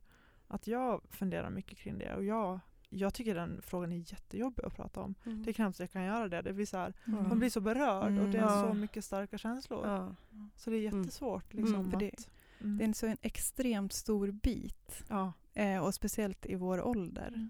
[0.48, 4.76] Att jag funderar mycket kring det och jag, jag tycker den frågan är jättejobbig att
[4.76, 5.16] prata om.
[5.26, 5.44] Mm.
[5.44, 6.42] Det är knappt jag kan göra det.
[6.42, 7.30] det blir så här, Mm.
[7.30, 8.70] Man blir så berörd och det är Mm.
[8.72, 10.16] så mycket starka känslor.
[10.56, 11.00] Så det är Mm.
[11.02, 11.54] jättesvårt.
[11.54, 12.30] Liksom, Mm, för det- att.
[12.60, 15.34] Det är en så en extremt stor bit ja.
[15.54, 17.50] eh, och speciellt i vår ålder.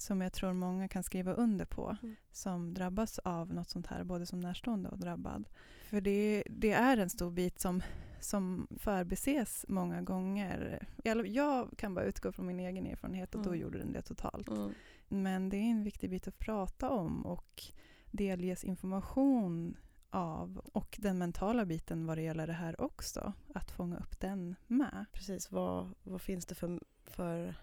[0.00, 2.16] Som jag tror många kan skriva under på Mm.
[2.32, 5.48] som drabbas av något sånt här, både som närstående och drabbad.
[5.90, 7.82] För det, det är en stor bit som,
[8.20, 10.86] som förbises många gånger.
[11.04, 13.60] Jag, jag kan bara utgå från min egen erfarenhet och då Mm.
[13.60, 14.48] gjorde den det totalt.
[14.48, 14.72] Mm.
[15.08, 17.62] Men det är en viktig bit att prata om och
[18.10, 19.76] delges information
[20.10, 23.32] av och den mentala biten vad det gäller det här också.
[23.54, 25.04] Att fånga upp den med.
[25.12, 27.54] Precis, vad, vad finns det för, för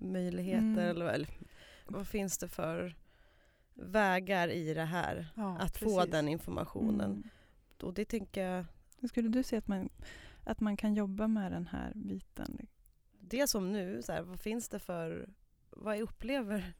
[0.00, 0.78] möjligheter Mm.
[0.78, 1.28] eller, eller
[1.86, 2.94] vad finns det för
[3.74, 5.26] vägar i det här?
[5.34, 6.12] Ja, att få precis.
[6.12, 7.10] den informationen.
[7.10, 7.28] Mm.
[7.82, 8.42] Och det tänker
[9.00, 9.88] jag, skulle du säga att man,
[10.44, 12.66] att man kan jobba med den här biten?
[13.28, 15.28] det som nu, så här, vad finns det för,
[15.70, 16.72] vad upplever,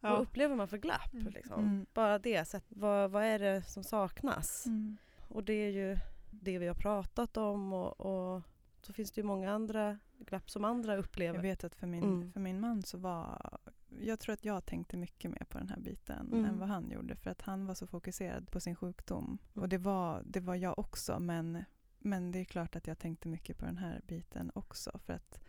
[0.00, 0.10] Ja.
[0.10, 1.12] vad upplever man för glapp?
[1.14, 1.32] Mm.
[1.32, 1.64] Liksom?
[1.64, 1.86] Mm.
[1.94, 4.66] Bara det, så att, vad, vad är det som saknas?
[4.66, 4.96] Mm.
[5.28, 5.96] Och det är ju
[6.30, 8.42] det vi har pratat om och, och
[8.82, 11.34] så finns det ju många andra glapp som andra upplever.
[11.34, 12.32] Jag vet att för min, Mm.
[12.32, 13.58] för min man så var...
[13.98, 16.44] Jag tror att jag tänkte mycket mer på den här biten Mm.
[16.44, 17.16] än vad han gjorde.
[17.16, 19.24] För att han var så fokuserad på sin sjukdom.
[19.24, 19.38] Mm.
[19.62, 21.18] Och det var, det var jag också.
[21.20, 21.64] Men,
[21.98, 24.98] men det är klart att jag tänkte mycket på den här biten också.
[25.04, 25.40] För att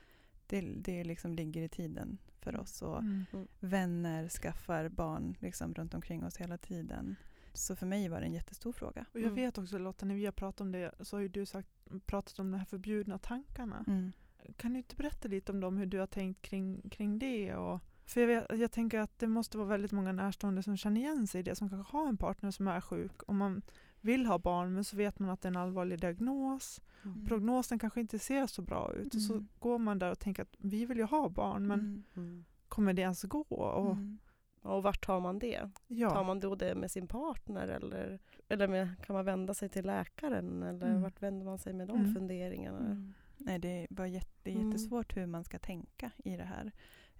[0.48, 2.82] det, det liksom ligger i tiden för oss.
[2.82, 3.26] Och Mm.
[3.60, 7.16] vänner skaffar barn liksom runt omkring oss hela tiden.
[7.54, 9.06] Så för mig var det en jättestor fråga.
[9.14, 9.36] Och jag Mm.
[9.36, 11.70] vet också Lotta, när vi har pratat om det så har ju du sagt,
[12.06, 13.84] pratat om de här förbjudna tankarna.
[13.88, 14.12] Mm.
[14.58, 17.56] Kan du inte berätta lite om dem, hur du har tänkt kring, kring det?
[17.56, 17.80] Och,
[18.14, 21.28] för jag, vet, jag tänker att det måste vara väldigt många närstående som känner igen
[21.28, 23.62] sig i det, som kanske har en partner som är sjuk och man
[24.02, 26.82] vill ha barn men så vet man att det är en allvarlig diagnos.
[27.06, 27.26] Mm.
[27.26, 29.48] Prognosen kanske inte ser så bra ut och så Mm.
[29.60, 32.04] går man där och tänker att vi vill ju ha barn men Mm.
[32.16, 32.46] Mm.
[32.68, 33.42] kommer det ens gå?
[33.42, 34.18] Och, Mm.
[34.64, 35.60] Och vart tar man det?
[35.60, 36.24] Tar ja.
[36.24, 40.64] man då det med sin partner eller, eller med, kan man vända sig till läkaren
[40.64, 41.02] eller Mm.
[41.02, 42.14] vart vänder man sig med de Mm.
[42.14, 42.80] funderingarna?
[42.80, 43.14] Mm.
[43.38, 44.68] Nej, det är, bara jätte, det är Mm.
[44.68, 46.72] jättesvårt hur man ska tänka i det här.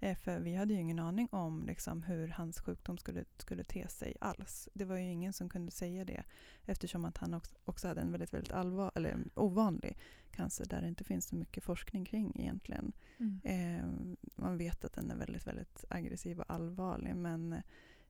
[0.02, 3.88] Eh, för vi hade ju ingen aning om liksom, hur hans sjukdom skulle, skulle te
[3.88, 4.68] sig alls.
[4.74, 6.22] Det var ju ingen som kunde säga det
[6.64, 9.98] eftersom att han också, också hade en väldigt, väldigt allvar, eller ovanlig
[10.30, 12.92] cancer där det inte finns så mycket forskning kring egentligen.
[13.18, 13.40] Mm.
[13.44, 17.62] Eh, man vet att den är väldigt, väldigt aggressiv och allvarlig men,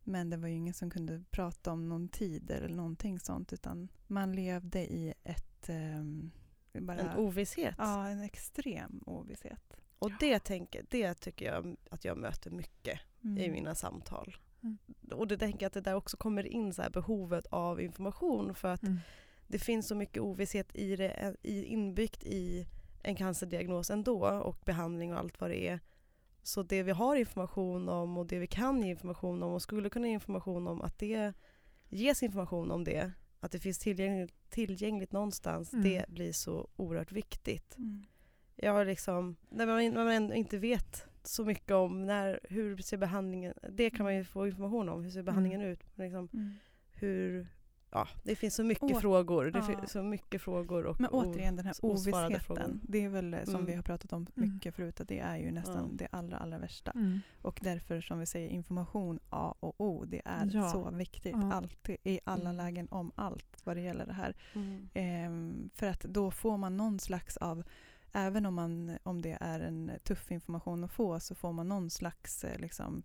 [0.04, 3.88] men det var ju ingen som kunde prata om någon tid eller någonting sånt utan
[4.06, 6.04] man levde i ett eh,
[6.80, 7.74] bara, En ovisshet.
[7.78, 9.81] Ja, en extrem ovisshet.
[10.02, 13.38] Och det, tänker, det tycker jag att jag möter mycket Mm.
[13.38, 14.36] i mina samtal.
[14.62, 14.78] Mm.
[15.12, 18.54] Och det tänker jag att det där också kommer in så här behovet av information
[18.54, 18.98] för att Mm.
[19.46, 22.66] det finns så mycket ovisshet i det, i, inbyggt i
[23.02, 25.80] en cancerdiagnos ändå och behandling och allt vad det är.
[26.42, 29.90] Så det vi har information om och det vi kan ge information om och skulle
[29.90, 31.32] kunna ge information om att det
[31.88, 35.84] ges information om det, att det finns tillgängligt, tillgängligt någonstans, Mm.
[35.84, 37.76] det blir så oerhört viktigt.
[37.78, 38.02] Mm.
[38.64, 42.96] Jag har liksom, när man, när man inte vet så mycket om när, hur ser
[42.96, 45.80] behandlingen, det kan man ju få information om, hur ser behandlingen ut?
[45.94, 46.52] Men liksom, Mm.
[46.90, 47.46] hur,
[47.90, 49.64] ja det finns så mycket Å- frågor, det ja.
[49.64, 52.60] finns så mycket frågor och Men återigen den här osvarade frågor.
[52.62, 52.80] ovissheten.
[52.88, 53.66] Det är väl eh, som Mm.
[53.66, 54.54] vi har pratat om Mm.
[54.54, 55.96] mycket förut att det är ju nästan Ja.
[55.98, 56.90] det allra, allra värsta.
[56.90, 57.20] Mm.
[57.42, 60.04] Och därför som vi säger information A och O.
[60.04, 60.68] Det är Ja.
[60.68, 62.56] så viktigt alltid i alla Mm.
[62.56, 64.36] lägen om allt vad det gäller det här.
[64.54, 64.88] Mm.
[64.94, 67.62] Ehm, för att då får man någon slags av
[68.12, 71.90] Även om, man, om det är en tuff information att få så får man någon
[71.90, 73.02] slags eh, liksom,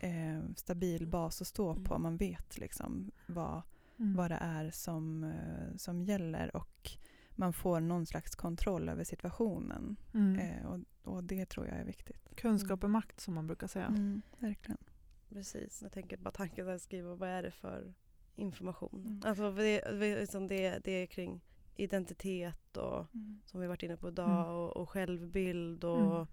[0.00, 1.94] eh, stabil bas att stå på.
[1.94, 2.02] Mm.
[2.02, 3.62] Man vet liksom vad,
[3.98, 4.16] Mm.
[4.16, 6.90] vad det är som, eh, som gäller och
[7.30, 9.96] man får någon slags kontroll över situationen.
[10.14, 10.38] Mm.
[10.38, 12.36] Eh, och, och det tror jag är viktigt.
[12.36, 13.86] Kunskap är makt som man brukar säga.
[13.86, 14.78] Mm, verkligen.
[15.28, 17.94] Precis, jag tänker bara tanken att skriva vad är det för
[18.34, 19.02] information?
[19.06, 19.20] Mm.
[19.24, 21.40] Alltså det, det, liksom det, det är kring
[21.76, 23.06] identitet och
[23.44, 24.46] som vi varit inne på idag Mm.
[24.54, 26.26] och, och självbild och Mm.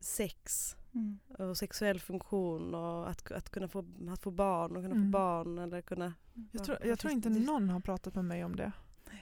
[0.00, 1.18] sex Mm.
[1.38, 5.12] och sexuell funktion och att, att kunna få, att få barn och kunna Mm.
[5.12, 6.14] få barn eller kunna...
[6.34, 8.72] Jag, Ja, tror, jag tror inte någon har pratat med mig om det.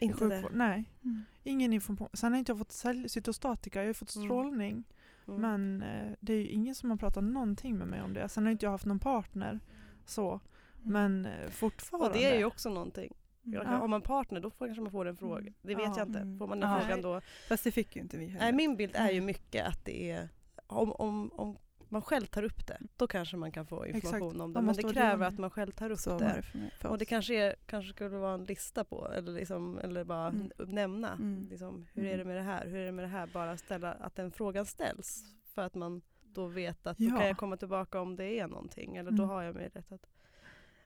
[0.00, 0.44] Inte det.
[0.52, 1.22] Nej, Mm.
[1.44, 2.09] ingen information.
[2.12, 4.26] Sen har inte jag fått sälj- cytostatika, jag har fått Mm.
[4.28, 4.85] strålning.
[5.28, 5.40] Mm.
[5.40, 8.28] Men eh, det är ju ingen som har pratat någonting med mig om det.
[8.28, 9.61] Sen har inte jag haft någon partner.
[10.07, 10.40] Så.
[10.83, 12.07] Men eh, fortfarande.
[12.09, 13.12] och det är ju också någonting.
[13.53, 13.69] Jag, Ja.
[13.69, 15.39] Har man partner då får, kanske man får en fråga.
[15.41, 15.55] Mm.
[15.63, 15.95] Det vet Ja.
[15.99, 16.19] jag inte.
[16.19, 16.39] Mm.
[16.39, 16.81] Får man den Ja.
[16.81, 17.21] frågan då?
[17.49, 18.41] Fast det fick ju inte vi heller.
[18.45, 20.29] Nej, min bild är ju mycket att det är
[20.67, 21.57] om, om, om
[21.91, 24.41] man själv tar upp det, då kanske man kan få information Exakt.
[24.43, 24.61] om det.
[24.63, 26.25] Men det kräver att man själv tar upp så det.
[26.37, 26.71] det för mig.
[26.81, 30.29] För Och det kanske, är, kanske skulle vara en lista på, eller, liksom, eller bara
[30.29, 30.51] Mm.
[30.59, 31.13] nämna.
[31.13, 31.47] Mm.
[31.51, 32.15] Liksom, hur Mm.
[32.15, 32.67] är det med det här?
[32.67, 33.27] Hur är det med det här?
[33.33, 35.25] Bara ställa, att den frågan ställs.
[35.55, 37.17] För att man då vet att då Ja.
[37.19, 38.97] kan jag komma tillbaka om det är någonting.
[38.97, 39.29] Eller då Mm.
[39.29, 40.07] har jag möjlighet att,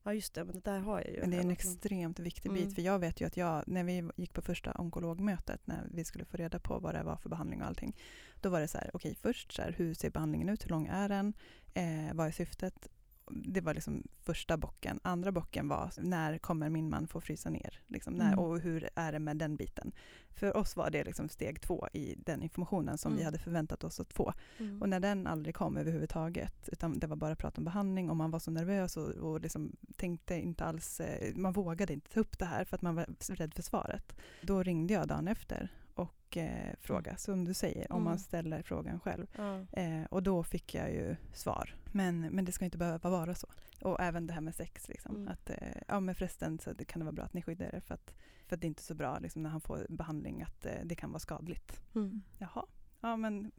[0.02, 1.20] ja just det, men det där har jag ju.
[1.20, 2.64] Men det är en extremt viktig Mm.
[2.64, 2.74] bit.
[2.74, 6.24] För jag vet ju att jag, när vi gick på första onkologmötet, när vi skulle
[6.24, 7.96] få reda på vad det var för behandling och allting.
[8.40, 10.64] Då var det så här, okej först så här, hur ser behandlingen ut?
[10.64, 11.32] Hur lång är den?
[11.74, 12.88] Eh, vad är syftet?
[13.34, 15.00] Det var liksom första bocken.
[15.02, 17.80] Andra bocken var, när kommer min man få frysa ner?
[17.86, 18.38] Liksom, när, Mm.
[18.38, 19.92] Och hur är det med den biten?
[20.30, 23.24] För oss var det liksom steg två i den informationen som vi Mm.
[23.24, 24.32] hade förväntat oss att få.
[24.58, 24.82] Mm.
[24.82, 28.30] Och när den aldrig kom överhuvudtaget, utan det var bara prat om behandling och man
[28.30, 32.38] var så nervös och, och liksom tänkte inte alls, eh, man vågade inte ta upp
[32.38, 34.16] det här för att man var rädd för svaret.
[34.42, 38.18] Då ringde jag dagen efter och eh, frågade, som du säger, om man Mm.
[38.18, 39.26] ställer frågan själv.
[39.36, 39.66] Ja.
[39.72, 41.74] Eh, och då fick jag ju svar.
[41.92, 43.48] Men, men det ska inte behöva vara så.
[43.82, 44.88] Och även det här med sex.
[44.88, 45.28] Liksom, Mm.
[45.28, 45.56] att, eh,
[45.88, 48.14] ja men förresten så det kan det vara bra att ni skyddar er för att,
[48.46, 50.72] för att det är inte är så bra liksom, när han får behandling att eh,
[50.84, 51.80] det kan vara skadligt.
[51.94, 52.22] Mm.
[52.38, 52.66] Jaha,
[53.00, 53.50] ja men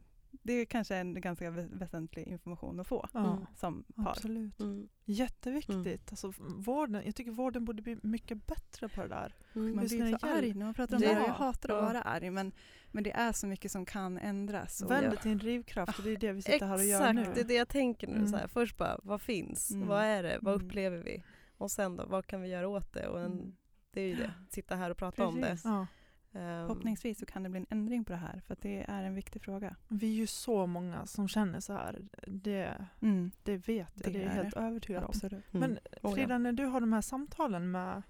[0.42, 3.46] det är kanske en ganska vä- väsentlig information att få Mm.
[3.56, 4.10] som par.
[4.10, 4.60] absolut.
[4.60, 4.88] Mm.
[5.04, 6.10] Jätteviktigt.
[6.10, 9.34] Alltså, vården, jag tycker vården borde bli mycket bättre på det där.
[9.54, 9.76] Mm.
[9.76, 11.06] Man blir så arg när man pratar om Det-.
[11.12, 12.52] Jag hatar att vara arg men,
[12.90, 14.82] men det är så mycket som kan ändras.
[14.82, 17.14] Vänd det till en drivkraft och det är det vi sitter här och gör Exakt,
[17.14, 17.32] nu.
[17.34, 18.14] det är det jag tänker nu.
[18.16, 18.28] Mm.
[18.28, 18.46] Så här.
[18.48, 19.70] Först bara, vad finns?
[19.70, 19.88] Mm.
[19.88, 20.38] Vad är det?
[20.42, 20.66] Vad Mm.
[20.66, 21.22] upplever vi?
[21.56, 23.08] Och sen då, vad kan vi göra åt det?
[23.08, 23.56] Och en, Mm.
[23.90, 25.46] det är ju det, sitta här och prata om det.
[25.46, 25.64] Precis.
[25.64, 25.86] Ja.
[26.34, 29.02] Ehm, Förhoppningsvis så kan det bli en ändring på det här för att det är
[29.02, 29.76] en viktig fråga.
[29.88, 32.02] Vi är ju så många som känner så här.
[32.26, 33.30] Det, Mm.
[33.42, 35.08] det vet jag, Det det, är jag helt övertygad om.
[35.08, 35.54] Absolut.
[35.54, 35.60] mm.
[35.70, 36.10] Men Oh, ja.
[36.14, 38.02] Frida, när du har de här samtalen med,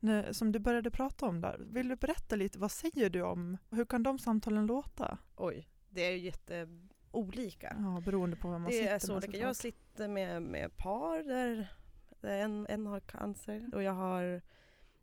[0.00, 3.58] när, som du började prata om där, vill du berätta lite, vad säger du om,
[3.70, 5.18] hur kan de samtalen låta?
[5.36, 7.76] Oj, det är ju jätteolika.
[7.78, 9.38] Ja, beroende på vem man Det sitter är så med olika.
[9.38, 11.72] Jag sitter med, med par där,
[12.20, 14.42] där en, en har cancer och jag har,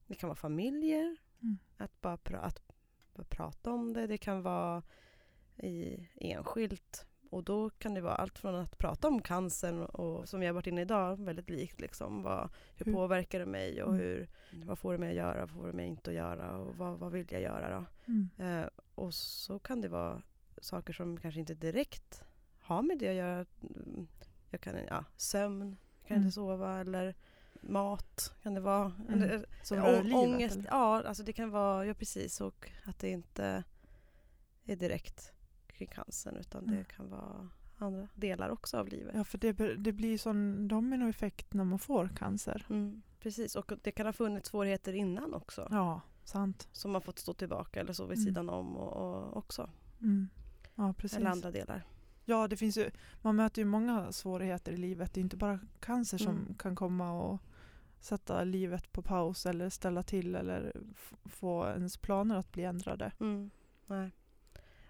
[0.07, 1.17] det kan vara familjer, Mm.
[1.77, 2.61] Att bara pra, att
[3.13, 4.07] bara prata om det.
[4.07, 4.83] Det kan vara
[5.57, 10.39] i enskilt och då kan det vara allt från att prata om cancern och som
[10.39, 12.23] vi har varit inne idag, väldigt likt liksom.
[12.23, 13.99] Vad, hur Hur- påverkar det mig och Mm.
[14.01, 14.27] hur,
[14.65, 16.99] vad får det mig att göra, vad får det mig inte att göra och vad,
[16.99, 17.85] vad vill jag göra då?
[18.11, 18.29] Mm.
[18.37, 20.21] Eh, och så kan det vara
[20.61, 22.23] saker som kanske inte direkt
[22.59, 23.45] har med det att göra.
[23.61, 24.07] Mm,
[24.49, 25.77] Jag kan, ja, sömn,
[26.07, 26.25] kan Mm.
[26.25, 27.15] inte sova eller
[27.61, 28.91] mat kan det vara.
[29.07, 29.13] Mm.
[29.23, 30.17] Eller, Som Å- rör livet?
[30.17, 30.67] ångest, eller?
[30.69, 33.63] ja alltså det kan vara, ja precis och att det inte
[34.65, 35.33] är direkt
[35.67, 36.75] kring cancern utan Mm.
[36.77, 39.15] det kan vara andra delar också av livet.
[39.15, 42.65] Ja, för det, det blir sån dominoeffekt när man får cancer.
[42.69, 46.67] Mm, precis och det kan ha funnits svårigheter innan också Ja, sant.
[46.71, 48.25] som har fått stå tillbaka eller så vid Mm.
[48.25, 49.69] sidan om och, och också.
[50.01, 50.27] Mm.
[50.75, 51.17] Ja, precis.
[51.17, 51.83] Eller andra delar.
[52.29, 52.89] Ja, det finns ju,
[53.21, 55.13] man möter ju många svårigheter i livet.
[55.13, 56.53] Det är inte bara cancer som Mm.
[56.55, 57.41] kan komma och
[57.99, 60.73] sätta livet på paus eller ställa till eller
[61.25, 63.11] få ens planer att bli ändrade.
[63.19, 63.49] Mm,
[63.85, 64.11] nej.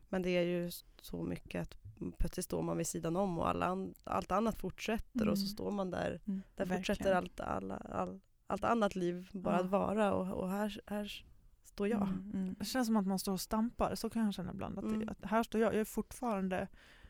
[0.10, 0.72] Men det är ju
[1.02, 1.78] så mycket att
[2.18, 5.48] plötsligt står man vid sidan om och alla an- allt annat fortsätter och så Mm.
[5.54, 6.22] står man där.
[6.26, 9.60] Mm, Där fortsätter allt, alla, all, allt annat liv bara Ja.
[9.64, 11.26] att vara och, och här, här
[11.64, 12.02] står jag.
[12.02, 12.56] Mm, mm.
[12.60, 14.78] Det känns som att man står och stampar, så kan jag känna ibland.
[14.80, 15.00] Att, Mm.
[15.00, 16.68] det, att här står jag, jag är fortfarande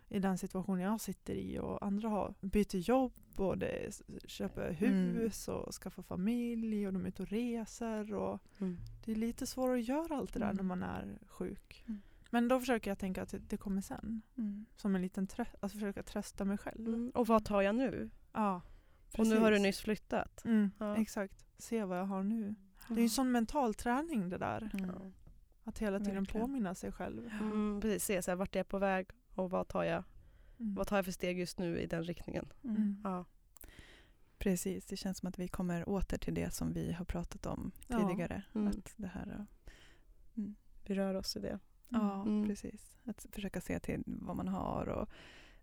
[0.10, 5.48] i den situation jag sitter i och andra har byter jobb och det köper hus
[5.48, 8.14] och skaffar familj och de är ute och reser.
[8.14, 8.78] Och Mm.
[9.06, 10.56] det är lite svårare att göra allt det där Mm.
[10.58, 11.84] när man är sjuk.
[11.88, 12.02] Mm.
[12.30, 14.22] Men då försöker jag tänka att det, kommer sen.
[14.38, 14.66] Mm.
[14.76, 16.88] Som en liten trö- alltså försöka trösta mig själv.
[16.88, 17.12] Mm.
[17.16, 18.10] Och vad tar jag nu?
[18.34, 18.62] Ja,
[19.18, 19.64] Och nu har du precis.
[19.64, 20.46] nyss flyttat.
[20.46, 20.98] Mm, Ja.
[20.98, 22.56] Exakt, se vad jag har nu.
[22.88, 24.70] Det är ju en sån mental träning det där.
[24.74, 25.14] Mm.
[25.64, 26.42] Att hela tiden Verkligen.
[26.48, 27.28] påminna sig själv.
[27.42, 29.08] Mm, precis, se så här, vart är jag på väg
[29.38, 30.04] och vad tar jag,
[30.60, 30.76] Mm.
[30.76, 32.46] vad tar jag för steg just nu i den riktningen.
[32.64, 33.02] Mm.
[33.04, 33.26] Ja.
[34.38, 37.72] Precis, det känns som att vi kommer åter till det som vi har pratat om
[37.88, 38.10] Ja.
[38.10, 38.44] tidigare.
[38.56, 38.68] Mm.
[38.68, 39.46] Att det här,
[40.86, 41.60] Vi rör oss i det.
[41.90, 42.48] ja, Mm.
[42.48, 42.98] precis.
[43.04, 45.10] Att försöka se till vad man har och,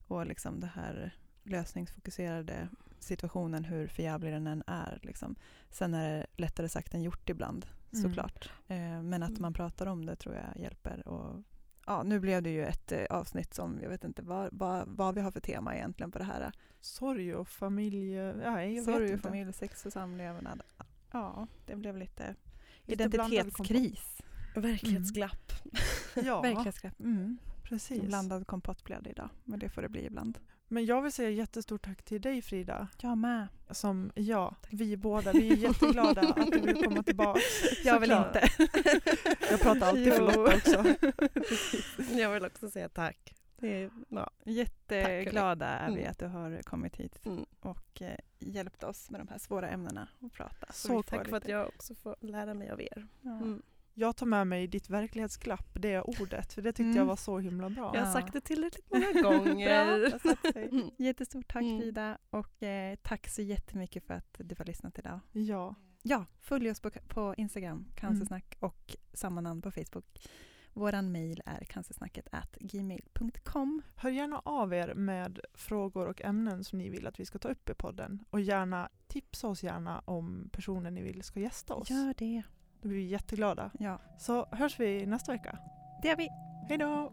[0.08, 2.68] och liksom det här lösningsfokuserade
[2.98, 4.98] situationen, hur förjävlig den än är.
[5.02, 5.34] Liksom.
[5.70, 8.02] Sen är det lättare sagt än gjort ibland, Mm.
[8.02, 8.50] såklart.
[8.68, 9.42] Eh, men att Mm.
[9.42, 11.08] man pratar om det tror jag hjälper.
[11.08, 11.42] Och,
[11.86, 15.14] ja, nu blev det ju ett eh, avsnitt som, jag vet inte vad, vad, vad
[15.14, 16.52] vi har för tema egentligen på det här.
[16.80, 19.22] Sorg och familj, ja, jag vet Sorg, inte.
[19.22, 20.62] familj, sex och samlevnad.
[21.12, 22.34] Ja, det blev lite
[22.86, 24.22] Lite identitetskris.
[24.54, 25.52] Verklighetsglapp.
[26.14, 27.00] Ja, Verklighetsgrepp.
[27.00, 27.38] Mm.
[27.62, 28.02] precis.
[28.02, 30.38] Blandad kompott blev det idag, men det får det bli ibland.
[30.74, 32.88] Men jag vill säga jättestort tack till dig Frida.
[33.00, 33.48] Jag med.
[33.70, 37.40] Som, ja, vi båda, vi är jätteglada att du vill komma tillbaka.
[37.84, 38.36] Jag vill Såklart.
[38.36, 38.70] inte.
[39.50, 40.20] Jag pratar alltid för.
[40.20, 40.84] Lotta också.
[42.18, 43.34] Jag vill också säga tack.
[43.56, 44.30] Det är, ja.
[44.44, 46.10] Jätteglada är vi Mm.
[46.10, 47.44] att du har kommit hit Mm.
[47.60, 50.72] och eh, hjälpt oss med de här svåra ämnena och prata.
[50.72, 53.06] Så får Tack för att jag också får lära mig av er.
[53.20, 53.30] Ja.
[53.30, 53.62] Mm.
[53.96, 56.96] Jag tar med mig ditt verklighetsglapp, det ordet, för det tyckte Mm.
[56.96, 57.90] jag var så himla bra.
[57.94, 60.18] Jag har sagt det tillräckligt många Bra, gånger.
[60.52, 60.68] sig.
[60.68, 60.90] Mm.
[60.98, 61.80] Jättestort tack Mm.
[61.80, 65.20] Frida och eh, tack så jättemycket för att du har lyssnat idag.
[65.32, 65.74] Ja.
[66.02, 70.28] Ja, följ oss på, på Instagram, cancersnack och samma namn på Facebook.
[70.72, 73.82] Våran mejl är cancersnacket at gmail.com.
[73.96, 77.48] Hör gärna av er med frågor och ämnen som ni vill att vi ska ta
[77.48, 78.24] upp i podden.
[78.30, 81.90] Och gärna tipsa oss gärna om personer ni vill ska gästa oss.
[81.90, 82.42] Gör det.
[82.84, 83.70] Då blir vi jätteglada.
[83.78, 85.58] Ja, Så hörs vi nästa vecka.
[86.02, 86.28] det gör vi.
[86.68, 87.12] Hej då!